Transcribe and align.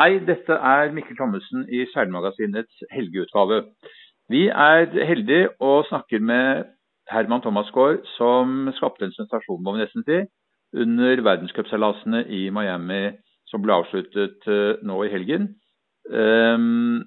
Hei, 0.00 0.14
dette 0.24 0.54
er 0.56 0.94
Mikkel 0.96 1.12
Thommessen 1.18 1.66
i 1.68 1.82
Seilmagasinets 1.92 2.86
helgeutgave. 2.88 3.58
Vi 4.32 4.46
er 4.48 4.86
heldige 5.04 5.50
og 5.60 5.84
snakker 5.90 6.22
med 6.24 6.70
Herman 7.12 7.42
Thomasgaard, 7.44 7.98
som 8.14 8.70
skapte 8.78 9.04
en 9.04 9.12
sensasjon, 9.12 9.60
må 9.60 9.74
vi 9.74 9.82
nesten 9.82 10.06
si, 10.06 10.22
under 10.72 11.20
verdenscupseilasene 11.26 12.22
i 12.32 12.40
Miami 12.48 13.10
som 13.52 13.60
ble 13.60 13.76
avsluttet 13.76 14.48
uh, 14.48 14.80
nå 14.80 15.02
i 15.04 15.12
helgen. 15.12 15.50
Um, 16.08 17.04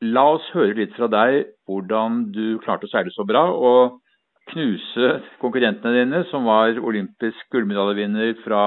la 0.00 0.24
oss 0.38 0.48
høre 0.56 0.72
litt 0.80 0.96
fra 0.96 1.12
deg 1.12 1.50
hvordan 1.68 2.30
du 2.32 2.56
klarte 2.64 2.88
å 2.88 2.94
seile 2.96 3.12
så 3.12 3.28
bra, 3.28 3.44
og 3.52 4.00
knuse 4.54 5.18
konkurrentene 5.44 5.98
dine, 6.00 6.24
som 6.32 6.48
var 6.48 6.80
olympisk 6.80 7.52
gullmedaljevinner 7.52 8.38
fra 8.46 8.62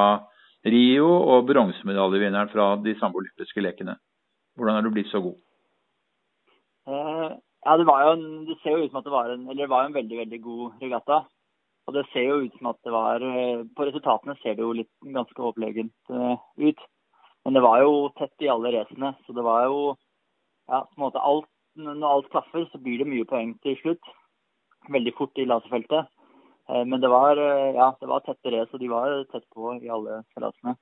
Rio 0.65 1.07
og 1.07 1.45
bronsemedaljevinneren 1.47 2.49
fra 2.51 2.73
de 2.83 2.95
samme 2.99 3.21
olympiske 3.21 3.63
lekene. 3.63 3.95
Hvordan 4.57 4.75
er 4.75 4.83
du 4.83 4.91
blitt 4.91 5.11
så 5.11 5.21
god? 5.23 5.37
Uh, 6.89 7.37
ja, 7.63 7.75
det, 7.79 7.85
en, 7.87 8.25
det 8.47 8.57
ser 8.59 8.75
jo 8.75 8.83
ut 8.83 8.91
som 8.91 8.99
at 8.99 9.07
det 9.07 9.13
var 9.13 9.31
en, 9.31 9.45
det 9.55 9.69
var 9.71 9.85
en 9.85 9.95
veldig 9.95 10.17
veldig 10.23 10.39
god 10.43 10.81
regatta. 10.83 11.21
Og 11.87 11.95
det 11.95 12.05
ser 12.11 12.27
jo 12.27 12.41
ut 12.45 12.57
som 12.59 12.69
at 12.69 12.77
det 12.85 12.91
var 12.93 13.23
eh, 13.25 13.63
På 13.73 13.87
resultatene 13.87 14.35
ser 14.43 14.53
det 14.53 14.61
jo 14.61 14.75
litt 14.77 14.91
ganske 15.15 15.41
overlegent 15.41 16.11
uh, 16.13 16.35
ut. 16.59 16.83
Men 17.45 17.55
det 17.55 17.63
var 17.65 17.79
jo 17.81 17.93
tett 18.19 18.45
i 18.45 18.51
alle 18.51 18.73
racene, 18.75 19.13
så 19.25 19.33
det 19.33 19.45
var 19.47 19.63
jo 19.65 19.79
ja, 20.69 20.83
på 20.83 20.99
en 20.99 21.05
måte 21.07 21.23
alt, 21.23 21.49
Når 21.79 22.05
alt 22.05 22.29
klaffer, 22.33 22.67
så 22.69 22.77
blir 22.83 22.99
det 22.99 23.07
mye 23.07 23.25
poeng 23.25 23.55
til 23.63 23.77
slutt. 23.79 24.11
Veldig 24.91 25.13
fort 25.17 25.39
i 25.39 25.47
laserfeltet. 25.47 26.09
Uh, 26.69 26.85
men 26.85 27.01
det 27.01 27.09
var, 27.11 27.39
uh, 27.39 27.71
ja, 27.75 27.89
det 27.99 28.09
var 28.11 28.23
tette 28.25 28.53
race, 28.53 28.71
og 28.73 28.83
de 28.83 28.91
var 28.91 29.17
tett 29.33 29.47
på 29.55 29.73
i 29.79 29.89
alle 29.89 30.21
seilasene. 30.35 30.75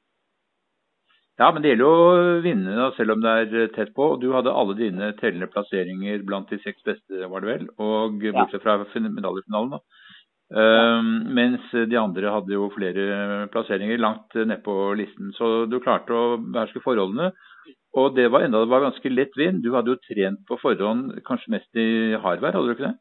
Ja, 1.37 1.51
men 1.53 1.61
det 1.61 1.69
gjelder 1.69 1.85
jo 1.85 1.97
å 2.01 2.37
vinne 2.41 2.85
selv 2.97 3.13
om 3.13 3.21
det 3.21 3.33
er 3.43 3.73
tett 3.75 3.91
på. 3.93 4.15
Du 4.17 4.31
hadde 4.33 4.55
alle 4.57 4.73
dine 4.79 5.11
tellende 5.19 5.49
plasseringer 5.53 6.23
blant 6.25 6.49
de 6.49 6.57
seks 6.63 6.81
beste, 6.87 7.29
var 7.29 7.43
det 7.43 7.51
vel? 7.51 7.67
Og 7.77 8.23
bortsett 8.25 8.63
fra 8.63 8.79
medaljefinalen, 8.81 9.75
da. 9.77 9.81
Um, 10.47 11.09
mens 11.35 11.65
de 11.75 11.97
andre 11.99 12.31
hadde 12.31 12.55
jo 12.55 12.69
flere 12.71 13.47
plasseringer 13.53 13.99
langt 13.99 14.33
nedpå 14.33 14.95
listen. 14.97 15.29
Så 15.37 15.67
du 15.69 15.77
klarte 15.83 16.15
å 16.15 16.37
beherske 16.39 16.81
forholdene. 16.81 17.33
Og 17.97 18.15
det 18.15 18.29
var 18.31 18.45
enda 18.45 18.63
det 18.63 18.71
var 18.71 18.87
ganske 18.87 19.11
lett 19.11 19.37
vind. 19.37 19.61
Du 19.61 19.73
hadde 19.75 19.93
jo 19.93 20.01
trent 20.07 20.41
på 20.47 20.57
forhånd 20.61 21.19
kanskje 21.27 21.53
mest 21.57 21.81
i 21.81 22.15
hardvær, 22.17 22.55
hadde 22.55 22.65
du 22.65 22.75
ikke 22.75 22.89
det? 22.89 22.97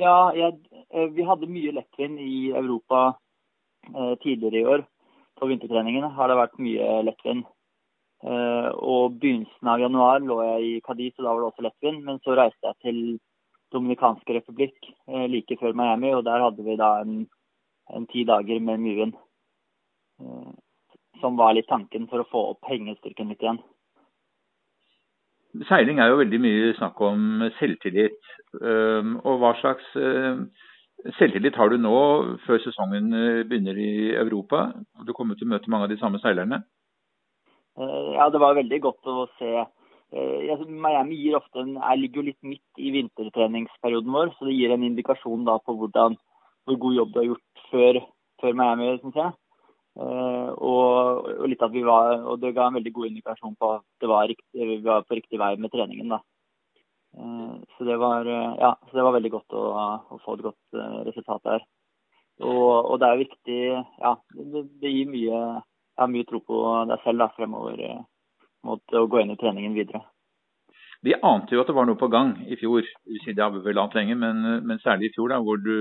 Ja, 0.00 0.18
jeg, 0.36 0.58
vi 1.16 1.26
hadde 1.26 1.50
mye 1.50 1.74
lettvinn 1.76 2.18
i 2.20 2.50
Europa 2.52 3.02
eh, 3.90 4.14
tidligere 4.22 4.60
i 4.60 4.66
år. 4.76 4.86
På 5.38 5.48
vintertreningene 5.50 6.12
har 6.14 6.30
det 6.30 6.40
vært 6.40 6.58
mye 6.62 7.02
lettvinn. 7.10 7.44
og 8.24 9.18
begynnelsen 9.20 9.68
av 9.68 9.80
januar 9.82 10.22
lå 10.24 10.36
jeg 10.42 10.60
i 10.64 10.80
Cadiz, 10.80 11.12
og 11.18 11.24
da 11.24 11.32
var 11.32 11.40
det 11.42 11.48
også 11.50 11.64
lettvinn. 11.66 11.98
Men 12.06 12.20
så 12.24 12.36
reiste 12.38 12.70
jeg 12.70 12.76
til 12.80 13.00
Dominikanske 13.74 14.36
republikk 14.36 14.90
eh, 15.08 15.26
like 15.30 15.56
før 15.60 15.74
Miami, 15.74 16.12
og 16.14 16.24
der 16.26 16.42
hadde 16.44 16.64
vi 16.66 16.76
da 16.78 16.90
en, 17.02 17.24
en 17.90 18.06
ti 18.12 18.24
dager 18.28 18.60
med 18.62 18.82
mye 18.82 18.98
vind. 19.00 19.16
Eh, 20.22 20.52
som 21.20 21.38
var 21.40 21.56
litt 21.56 21.68
tanken 21.70 22.06
for 22.10 22.22
å 22.22 22.28
få 22.30 22.42
opp 22.52 22.68
hengestyrken 22.70 23.32
litt 23.32 23.42
igjen. 23.42 23.60
Seiling 25.68 26.00
er 26.02 26.10
jo 26.10 26.20
veldig 26.20 26.40
mye 26.42 26.70
snakk 26.78 27.00
om 27.06 27.44
selvtillit. 27.60 28.30
Og 28.54 29.38
hva 29.40 29.52
slags 29.60 29.86
selvtillit 31.18 31.56
har 31.58 31.70
du 31.70 31.78
nå 31.80 31.96
før 32.46 32.60
sesongen 32.64 33.12
uh, 33.12 33.44
begynner 33.48 33.78
i 33.78 33.92
Europa? 34.16 34.66
Du 35.06 35.12
kommer 35.16 35.38
til 35.38 35.48
å 35.48 35.54
møte 35.54 35.70
mange 35.72 35.88
av 35.88 35.94
de 35.94 36.00
samme 36.00 36.20
seilerne? 36.22 36.62
Uh, 37.78 38.14
ja, 38.18 38.28
det 38.30 38.42
var 38.42 38.58
veldig 38.58 38.80
godt 38.84 39.10
å 39.10 39.26
se 39.38 39.64
Eh, 40.14 40.66
Miami 40.68 41.16
gir 41.18 41.34
ofte 41.40 41.58
en, 41.64 41.74
jeg 41.74 42.00
ligger 42.00 42.20
jo 42.20 42.28
litt 42.28 42.46
midt 42.46 42.78
i 42.78 42.92
vintertreningsperioden 42.94 44.12
vår, 44.14 44.30
så 44.36 44.46
det 44.46 44.54
gir 44.54 44.74
en 44.74 44.84
indikasjon 44.86 45.46
da 45.48 45.56
på 45.58 45.74
hvordan, 45.80 46.14
hvor 46.68 46.78
god 46.84 46.98
jobb 47.00 47.10
du 47.14 47.18
har 47.18 47.26
gjort 47.32 47.64
før, 47.72 47.98
før 48.42 48.54
Miami, 48.60 48.92
Synes 49.00 49.18
jeg. 49.22 49.32
Og, 49.94 51.26
og, 51.30 51.42
litt 51.46 51.60
at 51.62 51.70
vi 51.70 51.82
var, 51.86 52.16
og 52.26 52.40
det 52.42 52.54
ga 52.54 52.66
en 52.66 52.78
veldig 52.78 52.92
god 52.94 53.10
indikasjon 53.10 53.54
på 53.58 53.68
at 53.76 53.84
det 54.02 54.08
var 54.10 54.26
riktig, 54.26 54.66
vi 54.70 54.78
var 54.82 55.04
på 55.06 55.18
riktig 55.18 55.38
vei 55.38 55.52
med 55.56 55.70
treningen. 55.70 56.16
da. 56.16 56.18
Uh, 57.14 57.62
så, 57.76 57.86
det 57.86 57.98
var, 58.02 58.26
uh, 58.26 58.56
ja, 58.58 58.72
så 58.88 58.98
det 58.98 59.06
var 59.06 59.16
veldig 59.16 59.32
godt 59.36 59.54
å, 59.54 59.64
å 60.14 60.20
få 60.24 60.38
et 60.38 60.46
godt 60.48 60.80
resultat 61.08 61.44
der. 61.46 61.66
Og, 62.42 62.90
og, 62.90 62.96
det 62.98 63.06
er 63.06 63.20
viktig 63.20 63.58
Ja, 64.02 64.16
det, 64.34 64.64
det 64.82 64.90
gir 64.90 65.06
mye, 65.06 65.42
ja, 65.62 66.06
mye 66.10 66.26
tro 66.26 66.40
på 66.42 66.56
deg 66.90 66.98
selv 67.04 67.22
da, 67.22 67.28
fremover 67.36 67.78
mot 68.66 68.96
å 68.98 69.04
gå 69.06 69.20
inn 69.20 69.30
i 69.30 69.36
treningen 69.38 69.76
videre. 69.76 70.00
Vi 71.04 71.12
ante 71.20 71.52
jo 71.54 71.60
at 71.60 71.68
det 71.68 71.74
var 71.76 71.84
noe 71.86 72.00
på 72.00 72.08
gang 72.12 72.30
i 72.48 72.56
fjor. 72.56 72.82
Det 73.04 73.42
har 73.42 73.50
vi 73.52 73.60
vel 73.66 73.78
ant 73.82 73.94
lenge, 73.96 74.14
men, 74.16 74.36
men, 74.64 74.78
særlig 74.80 75.06
i 75.10 75.14
fjor, 75.14 75.28
da, 75.34 75.38
hvor 75.44 75.58
du 75.60 75.76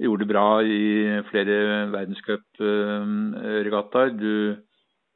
gjorde 0.00 0.24
det 0.24 0.32
bra 0.32 0.48
i 0.64 1.20
flere 1.28 1.56
verdenscupregattaer. 1.92 4.08
Du 4.16 4.56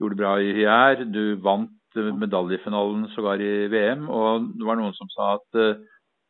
gjorde 0.01 0.15
det 0.15 0.21
bra 0.21 0.33
i 0.45 0.53
Hyær. 0.59 0.97
Du 1.09 1.25
vant 1.45 1.73
medaljefinalen 1.97 3.09
sågar 3.15 3.41
i 3.43 3.69
VM. 3.73 4.09
Og 4.11 4.51
det 4.59 4.67
var 4.67 4.79
noen 4.79 4.95
som 4.97 5.11
sa 5.13 5.35
at 5.39 5.59
uh, 5.59 5.81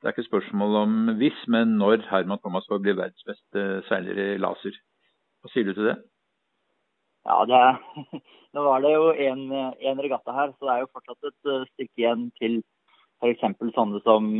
det 0.00 0.08
er 0.08 0.14
ikke 0.14 0.28
spørsmål 0.30 0.76
om 0.80 0.94
hvis, 1.20 1.36
men 1.52 1.76
når 1.80 2.06
Herman 2.08 2.40
Thomas 2.40 2.68
får 2.70 2.80
bli 2.80 2.96
verdens 2.96 3.26
beste 3.28 3.66
seiler 3.88 4.16
i 4.16 4.28
laser. 4.40 4.76
Hva 5.40 5.52
sier 5.52 5.68
du 5.68 5.74
til 5.74 5.90
det? 5.90 5.98
Ja, 7.28 7.42
det 7.44 7.60
Nå 8.56 8.64
var 8.66 8.82
det 8.82 8.90
jo 8.96 9.12
én 9.14 10.00
regatta 10.02 10.32
her, 10.34 10.54
så 10.56 10.66
det 10.66 10.72
er 10.72 10.80
jo 10.82 10.92
fortsatt 10.94 11.28
et 11.28 11.50
uh, 11.52 11.66
stykke 11.74 12.02
igjen 12.02 12.30
til 12.40 12.62
f.eks. 13.20 13.44
sånne 13.76 14.00
som 14.02 14.30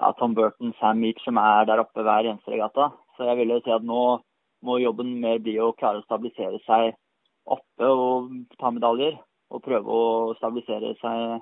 ja, 0.00 0.10
Tom 0.18 0.34
Burton, 0.34 0.74
Sam 0.80 1.00
Meach, 1.00 1.22
som 1.24 1.38
er 1.40 1.68
der 1.68 1.80
oppe 1.82 2.04
hver 2.04 2.26
eneste 2.26 2.52
regatta. 2.52 2.90
Så 3.16 3.28
jeg 3.28 3.38
vil 3.40 3.54
jo 3.54 3.60
si 3.64 3.72
at 3.74 3.86
nå 3.86 4.02
må 4.66 4.76
jobben 4.80 5.14
mer 5.22 5.40
bli 5.40 5.56
å 5.60 5.72
klare 5.78 6.02
å 6.02 6.06
stabilisere 6.06 6.60
seg 6.66 6.94
oppe 7.48 7.88
og 7.88 8.32
ta 8.60 8.72
medaljer. 8.74 9.16
Og 9.50 9.62
prøve 9.64 9.90
å 9.90 10.34
stabilisere 10.38 10.94
seg, 11.00 11.40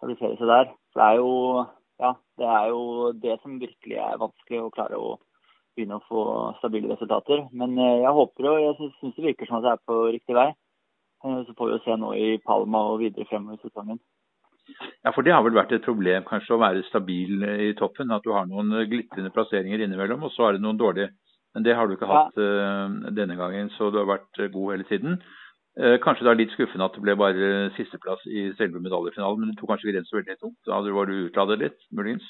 stabilisere 0.00 0.38
seg 0.40 0.50
der. 0.50 0.70
For 0.92 1.02
det 1.02 1.08
er 1.10 1.20
jo 1.20 1.32
ja, 2.02 2.10
det 2.40 2.48
er 2.50 2.66
jo 2.72 3.12
det 3.22 3.36
som 3.42 3.60
virkelig 3.60 3.98
er 4.02 4.18
vanskelig 4.18 4.62
å 4.64 4.72
klare 4.74 4.98
å 4.98 5.14
begynne 5.74 5.98
å 5.98 6.06
få 6.08 6.22
stabile 6.58 6.90
resultater. 6.90 7.46
Men 7.54 7.76
eh, 7.78 8.00
jeg 8.02 8.16
håper 8.18 8.50
og 8.50 8.60
jeg 8.62 8.90
syns 8.98 9.16
det 9.16 9.28
virker 9.28 9.50
som 9.50 9.60
at 9.60 9.66
det 9.66 9.74
er 9.74 9.84
på 9.90 10.00
riktig 10.14 10.36
vei. 10.38 10.48
Eh, 11.24 11.40
så 11.46 11.54
får 11.54 11.70
vi 11.70 11.76
jo 11.76 11.84
se 11.84 11.98
nå 12.00 12.10
i 12.18 12.28
Palma 12.46 12.82
og 12.90 13.00
videre 13.02 13.28
fremover 13.30 13.58
i 13.58 13.62
sesongen. 13.62 14.02
Ja, 15.04 15.12
for 15.12 15.22
Det 15.22 15.34
har 15.34 15.44
vel 15.44 15.56
vært 15.58 15.74
et 15.76 15.84
problem 15.84 16.24
kanskje 16.26 16.56
å 16.56 16.62
være 16.62 16.86
stabil 16.88 17.44
i 17.68 17.72
toppen. 17.78 18.10
At 18.14 18.24
du 18.26 18.32
har 18.34 18.48
noen 18.48 18.72
glitrende 18.90 19.32
plasseringer 19.34 19.84
innimellom, 19.84 20.24
og 20.24 20.34
så 20.34 20.48
er 20.48 20.56
det 20.56 20.64
noen 20.64 20.80
dårlige. 20.80 21.12
Men 21.54 21.66
det 21.66 21.74
har 21.78 21.86
du 21.86 21.94
ikke 21.94 22.10
hatt 22.10 22.38
ja. 22.40 22.86
denne 23.14 23.36
gangen, 23.38 23.68
så 23.76 23.92
du 23.92 24.00
har 24.00 24.08
vært 24.08 24.40
god 24.50 24.72
hele 24.72 24.86
tiden. 24.88 25.20
Uh, 25.74 25.96
kanskje 25.98 26.26
det 26.26 26.30
er 26.32 26.38
litt 26.38 26.54
skuffende 26.54 26.86
at 26.86 26.94
det 26.94 27.02
ble 27.02 27.16
bare 27.18 27.50
sisteplass 27.74 28.22
i 28.30 28.46
selve 28.60 28.78
medaljefinalen, 28.82 29.42
men 29.42 29.50
du 29.50 29.58
tok 29.58 29.72
kanskje 29.72 29.90
grensen 29.90 30.20
veldig 30.20 30.38
tungt? 30.38 30.58
Da 30.68 30.78
var 30.84 31.10
du 31.10 31.14
utladet 31.26 31.58
litt, 31.64 31.78
muligens? 31.90 32.26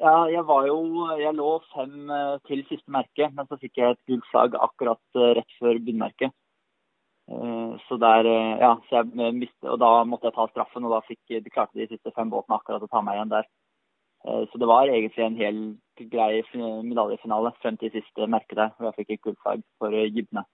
Ja, 0.00 0.26
jeg 0.28 0.42
var 0.48 0.66
jo 0.66 0.78
Jeg 1.20 1.34
lå 1.36 1.50
fem 1.72 2.10
til 2.48 2.64
siste 2.68 2.90
merke, 2.90 3.28
men 3.36 3.46
så 3.46 3.58
fikk 3.60 3.78
jeg 3.78 3.94
et 3.94 4.02
gullslag 4.10 4.56
akkurat 4.58 5.20
rett 5.38 5.58
før 5.60 5.78
bunnmerket. 5.86 6.34
Eh, 7.30 7.80
så 7.88 7.96
der, 7.96 8.26
eh, 8.26 8.58
ja, 8.60 8.72
så 8.88 8.96
jeg 8.96 9.34
miste, 9.34 9.70
og 9.70 9.78
Da 9.78 10.04
måtte 10.04 10.26
jeg 10.26 10.34
ta 10.34 10.46
straffen, 10.48 10.84
og 10.84 10.90
da 10.90 11.00
fikk, 11.00 11.20
de 11.44 11.50
klarte 11.50 11.78
de 11.78 11.86
siste 11.86 12.10
fem 12.16 12.30
båtene 12.30 12.58
akkurat 12.58 12.82
å 12.82 12.90
ta 12.90 13.00
meg 13.00 13.14
igjen 13.14 13.30
der. 13.30 13.44
Eh, 14.26 14.44
så 14.50 14.58
det 14.58 14.68
var 14.68 14.86
egentlig 14.88 15.24
en 15.24 15.36
helt 15.36 16.10
grei 16.10 16.42
medaljefinale 16.82 17.52
frem 17.62 17.76
til 17.76 17.90
siste 17.90 18.26
merke 18.26 18.54
der, 18.54 18.70
hvor 18.76 18.90
jeg 18.90 18.98
fikk 18.98 19.10
et 19.10 19.22
gullflagg 19.22 19.62
for 19.78 19.90
Gibne. 19.90 20.44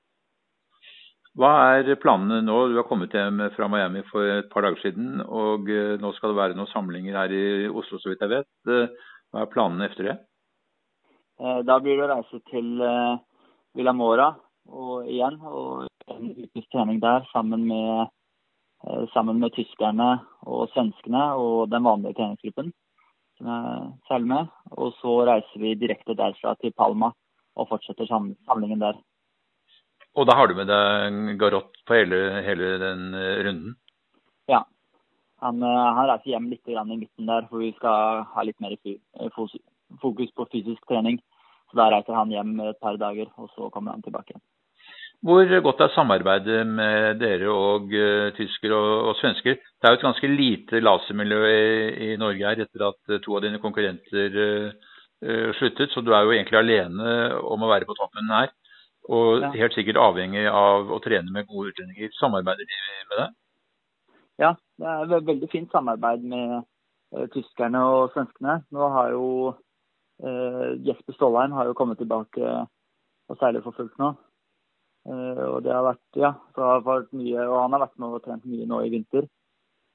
Hva 1.38 1.50
er 1.78 1.92
planene 2.02 2.40
nå? 2.42 2.56
Du 2.70 2.78
har 2.80 2.86
kommet 2.88 3.14
hjem 3.14 3.44
fra 3.54 3.68
Miami 3.70 4.02
for 4.08 4.26
et 4.26 4.48
par 4.50 4.66
dager 4.66 4.80
siden, 4.82 5.20
og 5.22 5.68
nå 6.02 6.10
skal 6.16 6.32
det 6.32 6.38
være 6.40 6.58
noen 6.58 6.70
samlinger 6.72 7.14
her 7.14 7.34
i 7.34 7.44
Oslo, 7.70 8.00
så 8.02 8.10
vidt 8.10 8.24
jeg 8.26 8.32
vet. 8.32 8.50
Hva 9.30 9.44
er 9.44 9.52
planene 9.52 9.86
etter 9.86 10.10
det? 10.10 10.16
Da 11.68 11.78
blir 11.78 11.94
det 11.94 12.08
å 12.08 12.10
reise 12.16 12.42
til 12.50 12.72
Villa 13.78 13.94
Mora 13.94 14.32
og 14.66 15.06
igjen. 15.06 15.38
og 15.46 15.86
en 16.10 16.34
ukes 16.44 16.68
trening 16.72 17.00
der 17.00 17.26
sammen 17.32 17.66
med, 17.68 18.08
eh, 18.86 19.04
sammen 19.14 19.40
med 19.40 19.52
tyskerne 19.52 20.20
og 20.46 20.68
svenskene 20.74 21.24
og 21.36 21.70
den 21.70 21.84
vanlige 21.84 22.14
treningsgruppen 22.18 22.72
som 23.38 23.46
jeg 23.46 23.92
seiler 24.08 24.28
med. 24.34 24.48
Og 24.70 24.92
så 25.00 25.14
reiser 25.28 25.62
vi 25.62 25.74
direkte 25.74 26.16
derfra 26.16 26.56
til 26.60 26.72
Palma 26.72 27.12
og 27.56 27.68
fortsetter 27.68 28.06
samlingen 28.06 28.80
der. 28.80 28.98
Og 30.18 30.26
da 30.26 30.34
har 30.34 30.50
du 30.50 30.56
med 30.58 30.66
deg 30.66 31.38
Garot 31.38 31.78
på 31.86 31.94
hele, 31.94 32.18
hele 32.42 32.74
den 32.82 33.14
eh, 33.14 33.38
runden? 33.46 33.76
Ja. 34.50 34.64
Han, 35.44 35.62
eh, 35.62 35.88
han, 35.94 36.08
reiser 36.10 36.34
hjem 36.34 36.50
litt 36.50 36.66
i 36.66 36.78
midten 36.90 37.30
der, 37.30 37.46
for 37.50 37.62
vi 37.62 37.70
skal 37.76 38.24
ha 38.32 38.46
litt 38.46 38.58
mer 38.60 38.74
fokus 40.02 40.32
på 40.34 40.48
fysisk 40.50 40.82
trening. 40.90 41.20
Så 41.70 41.78
Da 41.78 41.90
reiser 41.92 42.16
han 42.16 42.32
hjem 42.34 42.56
et 42.66 42.80
par 42.82 42.98
dager, 42.98 43.30
og 43.36 43.50
så 43.54 43.70
kommer 43.70 43.94
han 43.94 44.02
tilbake. 44.02 44.40
Hvor 45.22 45.44
godt 45.62 45.80
er 45.82 45.94
samarbeidet 45.94 46.60
med 46.66 47.18
dere 47.18 47.50
og 47.50 47.90
uh, 47.90 48.28
tyskere 48.36 48.76
og, 48.76 49.08
og, 49.08 49.16
svensker? 49.18 49.56
Det 49.58 49.88
er 49.88 49.94
jo 49.94 49.98
et 49.98 50.04
ganske 50.06 50.30
lite 50.30 50.80
lasermiljø 50.80 51.40
i, 51.50 52.12
i 52.12 52.16
Norge 52.22 52.46
her 52.46 52.62
etter 52.62 52.84
at 52.86 53.18
to 53.24 53.34
av 53.34 53.42
dine 53.42 53.58
konkurrenter 53.58 54.38
uh, 54.38 55.50
sluttet, 55.58 55.90
så 55.90 56.00
du 56.06 56.12
er 56.14 56.22
jo 56.22 56.36
egentlig 56.36 56.60
alene 56.60 57.16
om 57.42 57.66
å 57.66 57.70
være 57.72 57.88
på 57.90 57.98
toppen 57.98 58.30
her. 58.30 58.54
Og 59.08 59.40
ja. 59.40 59.50
helt 59.56 59.76
sikkert 59.76 60.00
avhengig 60.02 60.44
av 60.52 60.90
å 60.92 60.98
trene 61.04 61.32
med 61.32 61.48
gode 61.48 61.72
utlendinger. 61.72 62.12
Samarbeider 62.18 62.68
de 62.68 62.80
med 63.08 63.20
deg? 63.22 63.36
Ja, 64.38 64.50
det 64.78 64.90
er 64.90 65.14
et 65.16 65.30
veldig 65.30 65.48
fint 65.50 65.72
samarbeid 65.72 66.26
med 66.28 66.58
uh, 66.60 67.24
tyskerne 67.32 67.80
og 67.88 68.12
svenskene. 68.14 68.60
Nå 68.74 68.92
har 68.96 69.14
jo 69.16 69.24
Jesper 70.18 71.14
Stålheim 71.14 71.52
har 71.54 71.68
jo 71.68 71.76
kommet 71.78 72.00
tilbake 72.02 72.42
og 72.42 73.36
seiler 73.38 73.62
for 73.62 73.76
fullt 73.76 73.94
nå. 74.02 74.08
Uh, 75.08 75.44
og 75.54 75.58
det 75.64 75.72
har 75.72 75.84
vært, 75.86 76.06
ja, 76.20 76.32
så 76.52 76.64
har 76.66 76.86
vært 76.86 77.12
mye, 77.16 77.40
og 77.46 77.58
han 77.62 77.74
har 77.76 77.84
vært 77.86 78.00
med 78.00 78.16
og 78.18 78.24
trent 78.24 78.48
mye 78.48 78.66
nå 78.68 78.80
i 78.84 78.92
vinter. 78.92 79.28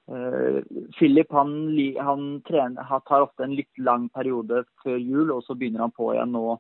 Uh, 0.10 0.62
Philip 0.98 1.30
han, 1.36 1.54
han 2.02 2.24
trener, 2.48 2.88
han 2.90 3.04
tar 3.08 3.26
ofte 3.28 3.46
en 3.46 3.54
litt 3.56 3.72
lang 3.78 4.08
periode 4.16 4.64
før 4.84 4.98
jul, 4.98 5.34
og 5.36 5.44
så 5.46 5.58
begynner 5.58 5.86
han 5.86 5.94
på 5.96 6.14
igjen 6.16 6.34
nå 6.34 6.58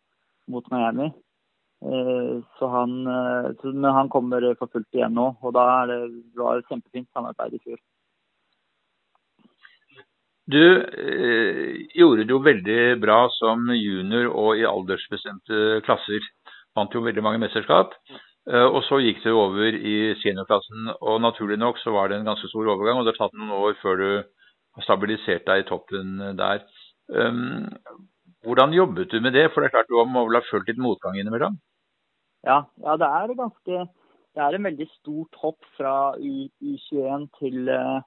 mot 0.53 0.69
Miami. 0.73 1.09
Uh, 1.83 2.39
så 2.59 2.69
han, 2.71 2.93
men 3.03 3.89
han 3.91 4.11
kommer 4.11 4.45
for 4.55 4.71
fullt 4.71 4.95
igjen 4.95 5.17
nå, 5.17 5.33
og 5.43 5.55
da 5.55 5.65
er 5.81 5.91
det 5.91 5.99
var 6.39 6.61
et 6.61 6.69
kjempefint 6.71 7.09
samarbeid 7.11 7.57
i 7.57 7.63
fjor. 7.63 7.81
Du 10.45 10.59
eh, 10.59 11.87
gjorde 11.95 12.25
det 12.27 12.33
jo 12.33 12.41
veldig 12.43 12.81
bra 12.99 13.21
som 13.31 13.63
junior 13.77 14.27
og 14.27 14.59
i 14.59 14.67
aldersbestemte 14.67 15.79
klasser. 15.87 16.25
Vant 16.75 16.93
jo 16.95 17.03
veldig 17.05 17.23
mange 17.23 17.39
mesterskap. 17.45 17.95
Eh, 18.49 18.67
og 18.67 18.81
så 18.89 18.99
gikk 18.99 19.21
du 19.23 19.31
over 19.31 19.71
i 19.71 20.13
seniorklassen, 20.19 20.91
og 20.99 21.21
naturlig 21.23 21.59
nok 21.61 21.79
så 21.79 21.93
var 21.95 22.11
det 22.11 22.19
en 22.19 22.27
ganske 22.27 22.49
stor 22.51 22.73
overgang. 22.75 22.99
Og 22.99 23.07
det 23.07 23.15
har 23.15 23.29
tatt 23.29 23.37
noen 23.39 23.55
år 23.55 23.77
før 23.81 24.01
du 24.01 24.09
har 24.75 24.87
stabilisert 24.87 25.47
deg 25.47 25.63
i 25.63 25.69
toppen 25.69 26.17
der. 26.35 26.65
Um, 27.13 27.69
hvordan 28.43 28.73
jobbet 28.75 29.11
du 29.11 29.21
med 29.21 29.35
det? 29.37 29.49
For 29.51 29.61
det 29.61 29.69
er 29.69 29.77
klart 29.77 29.91
du 29.91 29.99
må 30.09 30.25
vel 30.27 30.41
ha 30.41 30.47
følt 30.49 30.67
litt 30.67 30.81
motgang 30.81 31.15
innimellom? 31.19 31.55
Ja, 32.43 32.63
ja 32.83 32.97
det 32.99 33.07
er 33.07 33.35
ganske 33.39 33.85
Det 34.33 34.41
er 34.41 34.55
en 34.55 34.65
veldig 34.65 34.87
stort 34.89 35.35
hopp 35.41 35.65
fra 35.77 36.15
U, 36.17 36.49
21 36.61 37.27
til, 37.39 37.69
eh, 37.69 38.01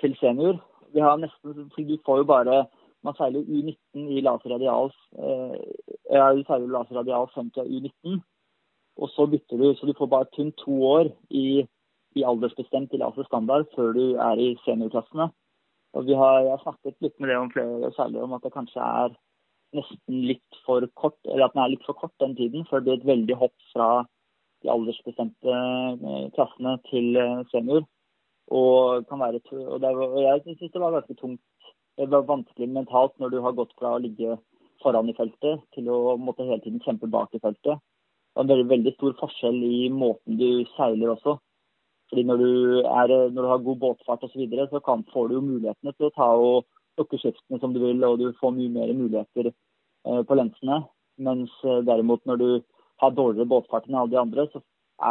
til 0.00 0.16
senior. 0.20 0.60
Vi 0.92 1.00
har 1.00 1.16
nesten 1.16 1.70
Du 1.76 1.98
får 2.04 2.18
jo 2.18 2.24
bare 2.24 2.66
man 3.04 3.14
seiler 3.18 3.44
U19 3.44 4.08
i 4.16 4.20
laserradials. 4.24 4.96
Eh, 5.18 5.56
ja, 6.10 6.32
du 6.32 6.42
seiler 6.44 6.72
laserradial 6.72 7.28
frem 7.34 7.50
til 7.50 7.68
U19. 7.68 8.20
Og 8.96 9.10
så 9.12 9.26
bytter 9.26 9.56
du, 9.60 9.74
så 9.74 9.86
du 9.86 9.94
får 9.98 10.06
bare 10.06 10.30
kun 10.36 10.52
to 10.52 10.82
år 10.88 11.10
i, 11.30 11.66
i 12.16 12.22
aldersbestemt 12.22 12.94
i 12.94 13.00
laser 13.02 13.26
standard 13.28 13.66
før 13.74 13.92
du 13.92 14.04
er 14.28 14.40
i 14.40 14.54
seniorklassene. 14.64 15.28
Og 15.94 16.06
vi 16.06 16.16
har, 16.18 16.40
jeg 16.40 16.50
har 16.50 16.62
snakket 16.62 16.96
litt 17.00 17.20
med 17.20 17.30
det 17.30 17.36
om 17.38 17.50
flere 17.52 17.92
særlig 17.96 18.22
om 18.22 18.32
at 18.36 18.46
det 18.46 18.54
kanskje 18.54 18.80
er 18.80 19.16
nesten 19.76 20.20
litt 20.30 20.58
for 20.66 20.86
kort, 20.98 21.18
eller 21.26 21.46
at 21.46 21.54
den 21.54 21.62
er 21.64 21.72
litt 21.74 21.86
for 21.86 21.98
kort 21.98 22.14
den 22.22 22.36
tiden, 22.38 22.66
For 22.68 22.80
det 22.80 22.84
blir 22.84 23.00
et 23.00 23.08
veldig 23.12 23.38
hopp 23.40 23.54
fra 23.72 23.88
de 24.64 24.70
aldersbestemte 24.72 25.54
eh, 25.54 26.26
klassene 26.36 26.78
til 26.90 27.16
eh, 27.20 27.42
senior. 27.52 27.84
Og, 28.52 29.08
være, 29.08 29.40
og, 29.64 29.78
det, 29.80 29.94
og 29.94 30.20
jeg 30.20 30.42
syns 30.44 30.72
det 30.72 30.82
var 30.82 30.98
ganske 30.98 31.16
tungt. 31.20 31.42
Det 31.96 32.10
var 32.10 32.26
vanskelig 32.28 32.68
mentalt 32.68 33.14
når 33.22 33.32
du 33.32 33.40
har 33.44 33.56
gått 33.56 33.72
fra 33.78 33.94
å 33.94 34.02
ligge 34.02 34.36
foran 34.82 35.08
i 35.08 35.16
feltet 35.16 35.62
til 35.76 35.88
å 35.88 36.16
måtte 36.20 36.44
hele 36.44 36.60
tiden 36.60 36.82
kjempe 36.84 37.08
bak 37.08 37.32
i 37.32 37.40
feltet 37.40 37.80
en 38.34 38.50
veldig, 38.50 38.66
veldig 38.70 38.94
stor 38.96 39.16
forskjell 39.20 39.58
i 39.62 39.88
måten 39.94 40.38
du 40.40 40.48
seiler 40.74 41.14
også. 41.14 41.36
Fordi 42.10 42.24
når 42.28 42.40
du, 42.42 42.50
er, 42.82 43.12
når 43.32 43.40
du 43.40 43.50
har 43.50 43.66
god 43.66 43.80
båtfart 43.82 44.24
osv., 44.26 44.34
så, 44.34 44.40
videre, 44.42 44.66
så 44.70 44.80
kan, 44.84 45.04
får 45.12 45.28
du 45.30 45.38
jo 45.38 45.44
mulighetene 45.44 45.94
til 45.94 46.08
å 46.08 46.14
ta 46.14 46.28
og 46.38 46.66
lukke 46.98 47.18
skiftene 47.20 47.60
som 47.60 47.74
du 47.74 47.80
vil, 47.82 48.02
og 48.06 48.20
du 48.20 48.28
får 48.40 48.54
mye 48.56 48.72
mer 48.72 48.92
muligheter 48.96 49.50
eh, 49.50 50.22
på 50.28 50.38
lensene. 50.38 50.82
Mens 51.18 51.52
eh, 51.64 51.82
derimot 51.86 52.24
når 52.26 52.40
du 52.40 52.48
har 53.02 53.14
dårligere 53.16 53.50
båtfart 53.50 53.88
enn 53.88 53.98
alle 54.00 54.14
de 54.14 54.20
andre, 54.22 54.46
så 54.52 54.62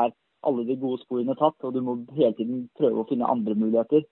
er 0.04 0.16
alle 0.44 0.66
de 0.68 0.80
gode 0.80 1.04
sporene 1.04 1.36
tatt, 1.40 1.60
og 1.64 1.76
du 1.76 1.82
må 1.84 1.98
hele 2.18 2.34
tiden 2.40 2.66
prøve 2.80 3.04
å 3.04 3.08
finne 3.10 3.30
andre 3.30 3.56
muligheter, 3.56 4.04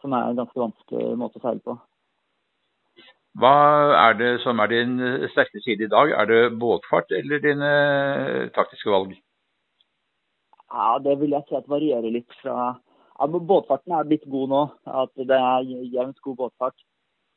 som 0.00 0.14
er 0.16 0.30
en 0.30 0.40
ganske 0.40 0.60
vanskelig 0.60 1.18
måte 1.20 1.40
å 1.40 1.44
seile 1.44 1.64
på. 1.64 1.76
Hva 3.34 3.54
er 3.98 4.16
det 4.20 4.32
som 4.44 4.60
er 4.62 4.70
din 4.70 4.98
sterke 5.32 5.60
side 5.64 5.88
i 5.88 5.90
dag? 5.90 6.12
Er 6.14 6.28
det 6.30 6.42
båtfart 6.60 7.10
eller 7.18 7.42
dine 7.42 7.70
taktiske 8.54 8.92
valg? 8.94 9.16
Ja, 10.74 10.98
Det 10.98 11.18
vil 11.20 11.34
jeg 11.34 11.46
si 11.48 11.56
at 11.58 11.68
varierer 11.70 12.10
litt 12.10 12.30
fra 12.42 12.74
ja, 13.18 13.26
Båtfarten 13.26 13.94
er 13.94 14.06
blitt 14.08 14.26
god 14.30 14.50
nå. 14.50 14.62
At 15.02 15.12
det 15.14 15.38
er 15.38 15.66
jevnt 15.66 16.20
god 16.24 16.36
båtfart. 16.42 16.76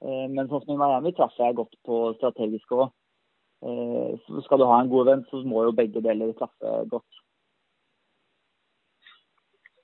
Eh, 0.06 0.26
men 0.30 0.50
sånn 0.50 0.64
som 0.64 0.76
i 0.76 0.80
Miami 0.80 1.14
traff 1.18 1.38
jeg 1.40 1.58
godt 1.58 1.78
på 1.86 2.02
strategisk 2.20 2.74
òg. 2.78 2.90
Eh, 3.66 4.34
skal 4.46 4.62
du 4.62 4.68
ha 4.70 4.82
en 4.82 4.92
god 4.92 5.10
venn, 5.10 5.24
så 5.30 5.42
må 5.46 5.66
jo 5.66 5.78
begge 5.78 6.04
deler 6.06 6.36
traffe 6.38 6.74
godt. 6.92 7.24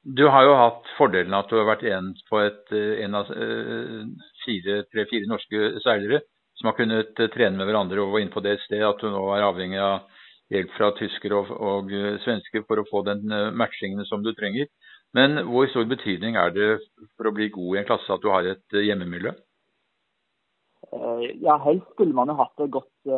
Du 0.03 0.25
har 0.27 0.43
jo 0.43 0.57
hatt 0.59 0.89
fordelen 0.97 1.33
at 1.37 1.49
du 1.49 1.55
har 1.57 1.69
vært 1.69 1.85
en, 1.87 2.11
et, 2.43 2.73
eh, 2.75 3.05
en 3.05 3.15
av 3.15 3.29
fire, 4.43 4.81
tre-fire 4.91 5.29
norske 5.31 5.79
seilere 5.85 6.21
som 6.59 6.69
har 6.69 6.75
kunnet 6.77 7.15
trene 7.33 7.57
med 7.57 7.65
hverandre 7.65 8.03
og 8.03 8.11
var 8.13 8.21
inne 8.21 8.35
på 8.35 8.43
det 8.43 8.59
sted 8.67 8.83
at 8.85 8.99
du 9.01 9.07
nå 9.09 9.23
er 9.33 9.47
avhengig 9.47 9.79
av 9.81 10.03
hjelp 10.53 10.75
fra 10.75 10.91
tyskere 10.99 11.39
og, 11.39 11.49
og 11.55 11.93
svensker 12.21 12.67
for 12.67 12.77
å 12.77 12.85
få 12.91 13.01
den 13.07 13.23
matchingen 13.57 14.05
som 14.05 14.21
du 14.21 14.33
trenger. 14.37 14.67
Men 15.15 15.39
hvor 15.47 15.65
stor 15.71 15.87
betydning 15.89 16.35
er 16.37 16.51
det 16.53 16.69
for 17.15 17.31
å 17.31 17.33
bli 17.33 17.47
god 17.55 17.77
i 17.77 17.81
en 17.81 17.87
klasse 17.87 18.13
at 18.13 18.21
du 18.21 18.29
har 18.29 18.45
et 18.51 18.77
hjemmemiljø? 18.83 19.33
Ja, 21.41 21.57
helst 21.63 21.89
skulle 21.93 22.13
man 22.13 22.29
jo 22.29 22.35
hatt 22.37 22.61
et 22.63 22.71
godt 22.71 23.11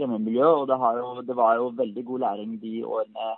hjemmemiljø. 0.00 0.46
og 0.46 0.66
det, 0.70 0.78
jo, 0.98 1.08
det 1.28 1.36
var 1.36 1.56
jo 1.58 1.70
veldig 1.76 2.04
god 2.08 2.24
læring 2.24 2.54
de 2.62 2.74
årene 2.86 3.30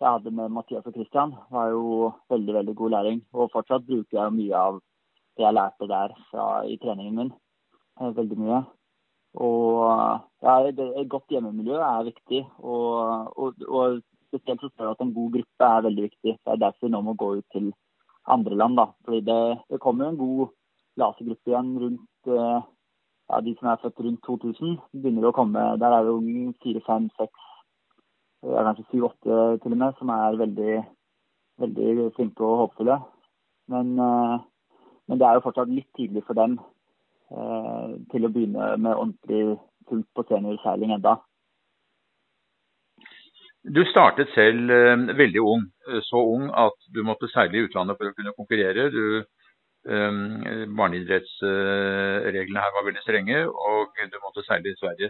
jeg 0.00 0.08
hadde 0.08 0.30
med 0.32 0.48
Mathias 0.48 0.86
og 0.88 0.94
Christian, 0.96 1.34
var 1.52 1.66
jo 1.74 2.12
veldig 2.32 2.54
veldig 2.54 2.74
god 2.76 2.90
læring. 2.90 3.18
Og 3.36 3.50
fortsatt 3.52 3.84
bruker 3.86 4.16
jeg 4.16 4.32
mye 4.36 4.56
av 4.56 4.78
det 5.36 5.44
jeg 5.44 5.56
lærte 5.56 5.88
der 5.90 6.14
fra, 6.30 6.46
i 6.64 6.78
treningen 6.80 7.18
min. 7.18 7.32
Eh, 8.00 8.14
veldig 8.16 8.38
mye. 8.40 8.60
Og 9.34 10.20
ja, 10.42 10.54
Et 10.68 11.08
godt 11.08 11.28
hjemmemiljø 11.28 11.76
er 11.76 12.08
viktig. 12.08 12.40
Og, 12.58 12.96
og, 13.36 13.60
og 13.68 14.00
spesielt 14.30 14.64
så 14.64 14.70
spør 14.70 14.88
jeg 14.88 14.96
at 14.96 15.04
en 15.04 15.14
god 15.14 15.30
gruppe 15.36 15.68
er 15.68 15.86
veldig 15.88 16.02
viktig. 16.08 16.32
Det 16.32 16.52
er 16.54 16.64
derfor 16.64 16.86
vi 16.86 16.92
nå 16.94 17.00
må 17.04 17.14
gå 17.14 17.34
ut 17.36 17.48
til 17.52 17.72
andre 18.26 18.56
land. 18.56 18.76
da. 18.80 18.86
Fordi 19.04 19.20
det, 19.20 19.42
det 19.70 19.80
kommer 19.80 20.04
jo 20.04 20.10
en 20.10 20.22
god 20.24 20.46
lasergruppe 20.96 21.52
igjen 21.52 21.74
rundt 21.84 22.32
eh, 22.38 22.60
ja, 23.30 23.40
de 23.40 23.54
som 23.58 23.68
er 23.70 23.80
født 23.82 24.00
rundt 24.04 24.22
2000. 24.26 24.76
begynner 25.02 25.28
å 25.28 25.36
komme, 25.36 25.62
Der 25.78 25.94
er 25.94 26.02
det 26.02 26.12
jo 26.12 26.52
fire, 26.62 26.82
fem, 26.86 27.08
seks 27.18 27.46
kanskje 28.40 28.84
syv-åtte 28.90 29.38
til 29.62 29.74
og 29.74 29.78
med, 29.78 29.96
som 29.98 30.08
er 30.08 30.38
veldig, 30.42 30.76
veldig 31.62 32.12
flinke 32.16 32.44
og 32.44 32.60
håpefulle. 32.62 32.98
Men, 33.68 33.98
eh, 33.98 34.36
men, 35.08 35.18
det 35.18 35.26
er 35.26 35.34
jo 35.34 35.44
fortsatt 35.46 35.68
litt 35.68 35.90
tidlig 35.96 36.22
for 36.26 36.38
dem 36.38 36.58
eh, 37.30 37.98
til 38.12 38.24
å 38.24 38.32
begynne 38.32 38.76
med 38.78 38.96
ordentlig 38.96 39.58
fullt 39.88 40.08
på 40.14 40.24
seniorseiling 40.28 40.94
enda. 40.96 41.18
Du 43.60 43.84
startet 43.90 44.32
selv 44.34 44.72
eh, 44.72 45.04
veldig 45.20 45.44
ung, 45.44 45.68
så 46.08 46.24
ung 46.34 46.48
at 46.48 46.88
du 46.94 47.02
måtte 47.04 47.28
seile 47.28 47.60
i 47.60 47.66
utlandet 47.68 48.00
for 48.00 48.08
å 48.08 48.16
kunne 48.16 48.36
konkurrere. 48.38 48.88
Du, 48.94 49.22
barneidrettsreglene 49.84 52.62
her 52.64 52.72
var 52.76 52.86
veldig 52.86 53.04
strenge, 53.04 53.38
og 53.48 53.76
du 54.12 54.16
måtte 54.24 54.42
seile 54.44 54.68
i 54.70 54.80
Sverige. 54.80 55.08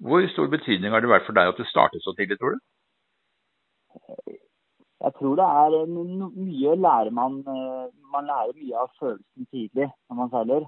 Hvor 0.00 0.20
stor 0.32 0.46
betydning 0.56 0.90
har 0.92 1.00
det 1.00 1.12
vært 1.12 1.26
for 1.28 1.34
deg 1.36 1.44
at 1.48 1.60
du 1.60 1.64
startet 1.68 2.00
så 2.04 2.12
tidlig, 2.16 2.36
tror 2.40 2.52
du? 2.56 2.60
Jeg 5.04 5.12
tror 5.18 5.34
det 5.40 5.48
er 5.60 5.70
mye 6.46 6.72
lærer 6.84 7.10
man 7.10 7.32
eh, 7.54 7.86
Man 8.12 8.28
lærer 8.30 8.56
mye 8.56 8.76
av 8.82 8.88
følelsen 9.00 9.46
tidlig 9.52 9.88
når 10.08 10.16
man 10.20 10.32
seiler. 10.34 10.66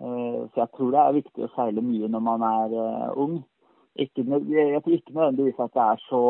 Eh, 0.00 0.40
så 0.50 0.56
jeg 0.62 0.70
tror 0.76 0.90
det 0.94 1.00
er 1.00 1.18
viktig 1.20 1.46
å 1.46 1.52
seile 1.54 1.84
mye 1.84 2.10
når 2.12 2.22
man 2.30 2.44
er 2.48 2.76
eh, 2.84 3.08
ung. 3.24 3.38
Ikke, 4.04 4.24
jeg 4.52 4.82
tror 4.82 4.96
ikke 4.96 5.16
nødvendigvis 5.16 5.64
at 5.64 5.74
det 5.74 5.84
er 5.84 6.06
så 6.10 6.22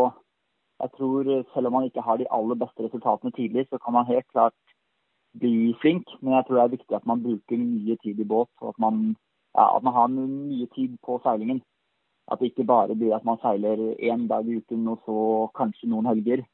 Jeg 0.78 0.90
tror 0.96 1.24
selv 1.52 1.66
om 1.66 1.72
man 1.72 1.84
ikke 1.84 2.02
har 2.06 2.16
de 2.16 2.26
aller 2.30 2.54
beste 2.54 2.84
resultatene 2.84 3.32
tidlig, 3.34 3.66
så 3.66 3.78
kan 3.82 3.92
man 3.92 4.06
helt 4.06 4.28
klart 4.30 4.54
bli 5.40 5.72
flink. 5.80 6.10
Men 6.20 6.36
jeg 6.36 6.46
tror 6.46 6.58
det 6.58 6.64
er 6.64 6.76
viktig 6.76 6.96
at 6.98 7.08
man 7.08 7.24
bruker 7.24 7.62
mye 7.62 7.96
tid 8.02 8.20
i 8.20 8.28
båt, 8.28 8.50
og 8.60 8.74
at 8.74 8.78
man, 8.82 9.16
ja, 9.56 9.66
at 9.76 9.82
man 9.86 9.96
har 9.96 10.12
mye 10.12 10.68
tid 10.74 10.96
på 11.04 11.20
seilingen. 11.24 11.62
At 12.28 12.40
det 12.40 12.50
ikke 12.50 12.68
bare 12.68 12.96
blir 12.98 13.14
at 13.16 13.24
man 13.24 13.40
seiler 13.40 13.80
én 13.96 14.26
dag 14.28 14.48
i 14.48 14.58
uken 14.60 14.88
og 14.92 15.00
så 15.06 15.18
kanskje 15.56 15.88
noen 15.88 16.10
helger. 16.10 16.44